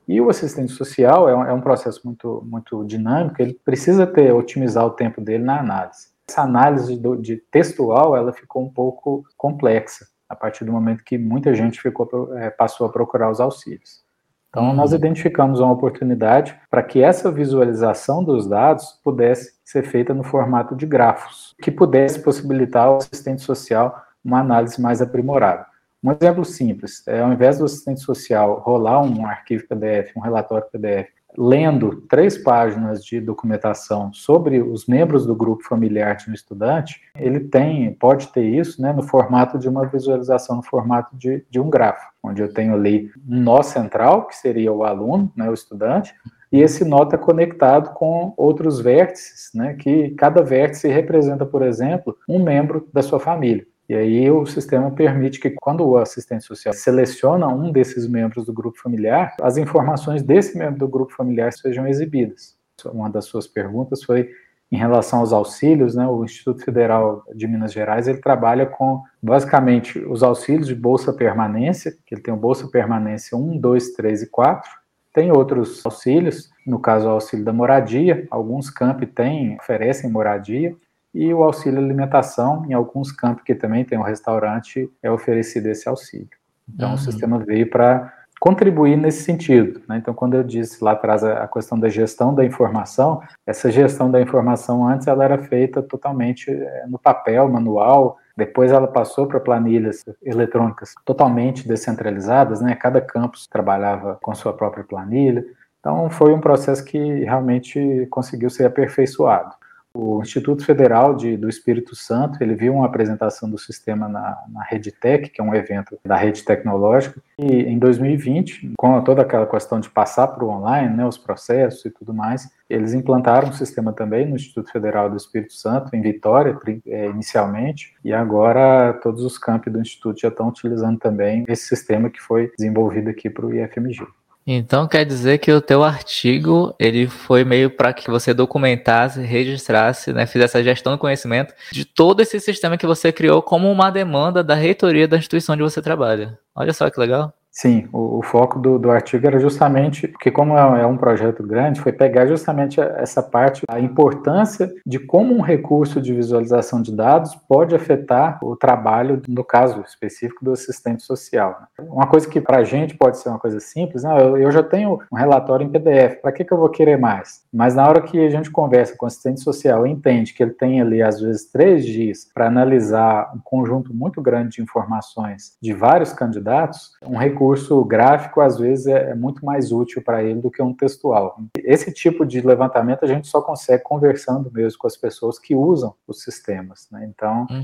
E 0.07 0.19
o 0.19 0.29
assistente 0.29 0.71
social 0.71 1.29
é 1.29 1.35
um, 1.35 1.43
é 1.45 1.53
um 1.53 1.61
processo 1.61 2.01
muito, 2.03 2.43
muito 2.45 2.83
dinâmico, 2.85 3.41
ele 3.41 3.59
precisa 3.65 4.05
ter, 4.05 4.33
otimizar 4.33 4.85
o 4.85 4.91
tempo 4.91 5.21
dele 5.21 5.43
na 5.43 5.59
análise. 5.59 6.07
Essa 6.29 6.41
análise 6.41 6.97
do, 6.97 7.15
de 7.15 7.37
textual, 7.37 8.15
ela 8.15 8.33
ficou 8.33 8.63
um 8.63 8.69
pouco 8.69 9.23
complexa, 9.37 10.07
a 10.27 10.35
partir 10.35 10.65
do 10.65 10.71
momento 10.71 11.03
que 11.03 11.17
muita 11.17 11.53
gente 11.53 11.81
ficou, 11.81 12.35
é, 12.37 12.49
passou 12.49 12.87
a 12.87 12.91
procurar 12.91 13.29
os 13.29 13.39
auxílios. 13.39 14.03
Então, 14.49 14.69
uhum. 14.69 14.73
nós 14.73 14.93
identificamos 14.93 15.59
uma 15.59 15.71
oportunidade 15.71 16.55
para 16.69 16.83
que 16.83 17.01
essa 17.01 17.31
visualização 17.31 18.23
dos 18.23 18.47
dados 18.47 18.99
pudesse 19.03 19.55
ser 19.65 19.83
feita 19.83 20.13
no 20.13 20.23
formato 20.23 20.75
de 20.75 20.85
grafos, 20.85 21.55
que 21.61 21.71
pudesse 21.71 22.19
possibilitar 22.21 22.87
ao 22.87 22.97
assistente 22.97 23.41
social 23.41 23.99
uma 24.23 24.39
análise 24.39 24.79
mais 24.79 25.01
aprimorada. 25.01 25.65
Um 26.03 26.11
exemplo 26.11 26.43
simples, 26.43 27.07
é, 27.07 27.21
ao 27.21 27.31
invés 27.31 27.59
do 27.59 27.65
assistente 27.65 28.01
social 28.01 28.59
rolar 28.59 29.01
um 29.01 29.25
arquivo 29.25 29.65
PDF, 29.67 30.11
um 30.17 30.19
relatório 30.19 30.67
PDF, 30.69 31.07
lendo 31.37 32.01
três 32.09 32.37
páginas 32.37 33.03
de 33.03 33.19
documentação 33.19 34.11
sobre 34.13 34.61
os 34.61 34.85
membros 34.85 35.25
do 35.25 35.35
grupo 35.35 35.63
familiar 35.63 36.15
de 36.15 36.29
um 36.29 36.33
estudante, 36.33 37.01
ele 37.17 37.39
tem, 37.39 37.93
pode 37.93 38.27
ter 38.27 38.43
isso 38.43 38.81
né, 38.81 38.91
no 38.91 39.01
formato 39.01 39.57
de 39.57 39.67
uma 39.67 39.85
visualização, 39.85 40.57
no 40.57 40.63
formato 40.63 41.15
de, 41.15 41.45
de 41.49 41.59
um 41.59 41.69
grafo, 41.69 42.05
onde 42.21 42.41
eu 42.41 42.53
tenho 42.53 42.73
ali 42.73 43.09
um 43.27 43.39
nó 43.39 43.63
central, 43.63 44.27
que 44.27 44.35
seria 44.35 44.71
o 44.71 44.83
aluno, 44.83 45.31
né, 45.35 45.49
o 45.49 45.53
estudante, 45.53 46.13
e 46.51 46.61
esse 46.61 46.85
nó 46.85 47.03
está 47.03 47.17
conectado 47.17 47.93
com 47.93 48.33
outros 48.37 48.79
vértices, 48.79 49.49
né, 49.55 49.73
que 49.73 50.11
cada 50.11 50.43
vértice 50.43 50.87
representa, 50.87 51.45
por 51.45 51.63
exemplo, 51.63 52.15
um 52.29 52.43
membro 52.43 52.87
da 52.93 53.01
sua 53.01 53.19
família. 53.19 53.65
E 53.87 53.95
aí 53.95 54.31
o 54.31 54.45
sistema 54.45 54.91
permite 54.91 55.39
que 55.39 55.49
quando 55.49 55.85
o 55.85 55.97
assistente 55.97 56.43
social 56.45 56.73
seleciona 56.73 57.47
um 57.47 57.71
desses 57.71 58.07
membros 58.07 58.45
do 58.45 58.53
grupo 58.53 58.79
familiar, 58.79 59.35
as 59.41 59.57
informações 59.57 60.23
desse 60.23 60.57
membro 60.57 60.79
do 60.79 60.87
grupo 60.87 61.13
familiar 61.13 61.51
sejam 61.51 61.85
exibidas. 61.85 62.57
Uma 62.85 63.09
das 63.09 63.25
suas 63.25 63.45
perguntas 63.45 64.03
foi 64.03 64.29
em 64.73 64.77
relação 64.77 65.19
aos 65.19 65.31
auxílios, 65.31 65.93
né, 65.93 66.07
o 66.07 66.25
Instituto 66.25 66.65
Federal 66.65 67.23
de 67.35 67.47
Minas 67.47 67.71
Gerais 67.71 68.07
ele 68.07 68.17
trabalha 68.17 68.65
com 68.65 69.03
basicamente 69.21 69.99
os 69.99 70.23
auxílios 70.23 70.67
de 70.67 70.73
bolsa 70.73 71.13
permanência, 71.13 71.95
que 72.03 72.15
ele 72.15 72.21
tem 72.21 72.33
o 72.33 72.37
bolsa 72.37 72.67
permanência 72.67 73.37
1, 73.37 73.59
2, 73.59 73.93
3 73.93 74.23
e 74.23 74.29
4. 74.31 74.67
Tem 75.13 75.31
outros 75.31 75.85
auxílios, 75.85 76.49
no 76.65 76.79
caso 76.79 77.05
o 77.05 77.11
auxílio 77.11 77.45
da 77.45 77.53
moradia, 77.53 78.25
alguns 78.31 78.71
campi 78.71 79.05
têm, 79.05 79.55
oferecem 79.57 80.09
moradia, 80.09 80.75
e 81.13 81.33
o 81.33 81.43
auxílio 81.43 81.79
alimentação, 81.79 82.65
em 82.67 82.73
alguns 82.73 83.11
campos 83.11 83.43
que 83.43 83.53
também 83.53 83.85
tem 83.85 83.97
um 83.97 84.03
restaurante, 84.03 84.89
é 85.01 85.11
oferecido 85.11 85.67
esse 85.67 85.87
auxílio. 85.87 86.29
Então, 86.67 86.89
uhum. 86.89 86.95
o 86.95 86.97
sistema 86.97 87.39
veio 87.39 87.69
para 87.69 88.11
contribuir 88.39 88.97
nesse 88.97 89.23
sentido. 89.23 89.81
Né? 89.87 89.97
Então, 89.97 90.13
quando 90.13 90.33
eu 90.33 90.43
disse 90.43 90.83
lá 90.83 90.91
atrás 90.91 91.23
a, 91.23 91.47
questão 91.47 91.79
da 91.79 91.87
gestão 91.87 92.33
da 92.33 92.43
informação, 92.43 93.21
essa 93.45 93.71
gestão 93.71 94.09
da 94.09 94.19
informação 94.19 94.87
antes 94.87 95.07
ela 95.07 95.23
era 95.23 95.37
feita 95.37 95.81
totalmente 95.81 96.51
é, 96.51 96.85
no 96.87 96.97
papel, 96.97 97.47
manual, 97.47 98.17
depois 98.35 98.71
ela 98.71 98.87
passou 98.87 99.27
para 99.27 99.39
planilhas 99.39 100.03
eletrônicas 100.23 100.95
totalmente 101.05 101.67
descentralizadas, 101.67 102.59
né? 102.59 102.75
Cada 102.75 102.99
campus 102.99 103.45
trabalhava 103.45 104.17
com 104.21 104.33
sua 104.33 104.51
própria 104.51 104.83
planilha. 104.83 105.45
Então, 105.79 106.09
foi 106.09 106.33
um 106.33 106.41
processo 106.41 106.83
que 106.83 106.97
realmente 107.23 108.07
conseguiu 108.09 108.49
ser 108.49 108.65
aperfeiçoado 108.65 109.53
o 109.95 110.21
Instituto 110.21 110.65
Federal 110.65 111.15
de, 111.15 111.37
do 111.37 111.47
Espírito 111.47 111.95
Santo, 111.95 112.41
ele 112.41 112.55
viu 112.55 112.73
uma 112.73 112.85
apresentação 112.85 113.49
do 113.49 113.59
sistema 113.59 114.09
na, 114.09 114.43
na 114.49 114.63
RedeTech, 114.63 115.29
que 115.29 115.39
é 115.39 115.43
um 115.43 115.53
evento 115.53 115.99
da 116.03 116.15
rede 116.15 116.43
tecnológica, 116.43 117.21
e 117.37 117.63
em 117.63 117.77
2020, 117.77 118.73
com 118.75 119.01
toda 119.03 119.21
aquela 119.21 119.45
questão 119.45 119.79
de 119.79 119.89
passar 119.89 120.27
para 120.27 120.43
o 120.43 120.49
online, 120.49 120.97
né, 120.97 121.05
os 121.05 121.17
processos 121.17 121.85
e 121.85 121.91
tudo 121.91 122.13
mais, 122.13 122.49
eles 122.67 122.93
implantaram 122.93 123.49
um 123.49 123.53
sistema 123.53 123.93
também 123.93 124.27
no 124.27 124.35
Instituto 124.35 124.71
Federal 124.71 125.09
do 125.09 125.17
Espírito 125.17 125.53
Santo, 125.53 125.95
em 125.95 126.01
Vitória, 126.01 126.57
é, 126.87 127.05
inicialmente, 127.07 127.95
e 128.03 128.11
agora 128.11 128.93
todos 128.93 129.23
os 129.23 129.37
campi 129.37 129.69
do 129.69 129.79
Instituto 129.79 130.19
já 130.19 130.29
estão 130.29 130.47
utilizando 130.47 130.97
também 130.97 131.43
esse 131.47 131.67
sistema 131.67 132.09
que 132.09 132.21
foi 132.21 132.51
desenvolvido 132.57 133.09
aqui 133.09 133.29
para 133.29 133.45
o 133.45 133.53
IFMG. 133.53 134.07
Então 134.45 134.87
quer 134.87 135.05
dizer 135.05 135.37
que 135.37 135.51
o 135.51 135.61
teu 135.61 135.83
artigo 135.83 136.75
ele 136.77 137.07
foi 137.07 137.45
meio 137.45 137.69
para 137.69 137.93
que 137.93 138.09
você 138.11 138.33
documentasse, 138.33 139.21
registrasse, 139.21 140.11
né, 140.11 140.25
fizesse 140.25 140.57
a 140.57 140.63
gestão 140.63 140.91
do 140.93 140.99
conhecimento 140.99 141.53
de 141.71 141.85
todo 141.85 142.21
esse 142.21 142.39
sistema 142.39 142.77
que 142.77 142.85
você 142.85 143.11
criou 143.11 143.41
como 143.41 143.71
uma 143.71 143.89
demanda 143.89 144.43
da 144.43 144.53
reitoria 144.53 145.07
da 145.07 145.17
instituição 145.17 145.53
onde 145.53 145.63
você 145.63 145.81
trabalha. 145.81 146.37
Olha 146.53 146.73
só 146.73 146.89
que 146.89 146.99
legal. 146.99 147.33
Sim, 147.55 147.87
o, 147.93 148.17
o 148.17 148.23
foco 148.23 148.57
do, 148.57 148.79
do, 148.79 148.89
artigo 148.89 149.27
era 149.27 149.37
justamente, 149.37 150.07
porque 150.07 150.31
como 150.31 150.57
é, 150.57 150.81
é 150.81 150.87
um 150.87 150.97
projeto 150.97 151.43
grande, 151.43 151.79
foi 151.79 151.91
pegar 151.91 152.25
justamente 152.25 152.81
essa 152.81 153.21
parte, 153.21 153.61
a 153.69 153.79
importância 153.79 154.73
de 154.83 154.97
como 154.97 155.35
um 155.35 155.39
recurso 155.39 156.01
de 156.01 156.15
visualização 156.15 156.81
de 156.81 156.91
dados 156.91 157.35
pode 157.47 157.75
afetar 157.75 158.39
o 158.43 158.55
trabalho, 158.55 159.21
no 159.27 159.43
caso 159.43 159.81
específico, 159.81 160.43
do 160.43 160.51
assistente 160.51 161.03
social. 161.03 161.61
Né? 161.77 161.85
Uma 161.87 162.07
coisa 162.07 162.27
que 162.27 162.41
para 162.41 162.57
a 162.57 162.63
gente 162.63 162.97
pode 162.97 163.19
ser 163.19 163.29
uma 163.29 163.37
coisa 163.37 163.59
simples, 163.59 164.01
não, 164.01 164.17
eu, 164.17 164.35
eu 164.35 164.51
já 164.51 164.63
tenho 164.63 164.99
um 165.11 165.15
relatório 165.15 165.63
em 165.63 165.69
PDF, 165.69 166.21
para 166.23 166.31
que, 166.31 166.43
que 166.43 166.51
eu 166.51 166.57
vou 166.57 166.69
querer 166.69 166.97
mais? 166.97 167.43
Mas 167.53 167.75
na 167.75 167.87
hora 167.87 168.01
que 168.01 168.19
a 168.19 168.31
gente 168.31 168.49
conversa 168.49 168.97
com 168.97 169.05
o 169.05 169.07
assistente 169.07 169.41
social 169.41 169.85
e 169.85 169.91
entende 169.91 170.33
que 170.33 170.41
ele 170.41 170.53
tem 170.53 170.81
ali, 170.81 171.03
às 171.03 171.21
vezes, 171.21 171.45
três 171.51 171.85
dias 171.85 172.27
para 172.33 172.47
analisar 172.47 173.31
um 173.35 173.39
conjunto 173.43 173.93
muito 173.93 174.19
grande 174.23 174.55
de 174.55 174.63
informações 174.63 175.55
de 175.61 175.71
vários 175.71 176.13
candidatos, 176.13 176.93
um 177.05 177.15
recurso 177.15 177.42
recurso 177.43 177.83
gráfico, 177.83 178.39
às 178.39 178.57
vezes, 178.57 178.87
é, 178.87 179.11
é 179.11 179.15
muito 179.15 179.45
mais 179.45 179.71
útil 179.71 180.01
para 180.01 180.23
ele 180.23 180.39
do 180.39 180.49
que 180.49 180.61
um 180.61 180.73
textual. 180.73 181.37
Esse 181.57 181.91
tipo 181.91 182.25
de 182.25 182.39
levantamento 182.39 183.03
a 183.03 183.07
gente 183.07 183.27
só 183.27 183.41
consegue 183.41 183.83
conversando 183.83 184.49
mesmo 184.51 184.79
com 184.79 184.87
as 184.87 184.95
pessoas 184.95 185.37
que 185.37 185.53
usam 185.53 185.93
os 186.07 186.23
sistemas. 186.23 186.87
Né? 186.89 187.05
Então, 187.13 187.45
uhum. 187.49 187.63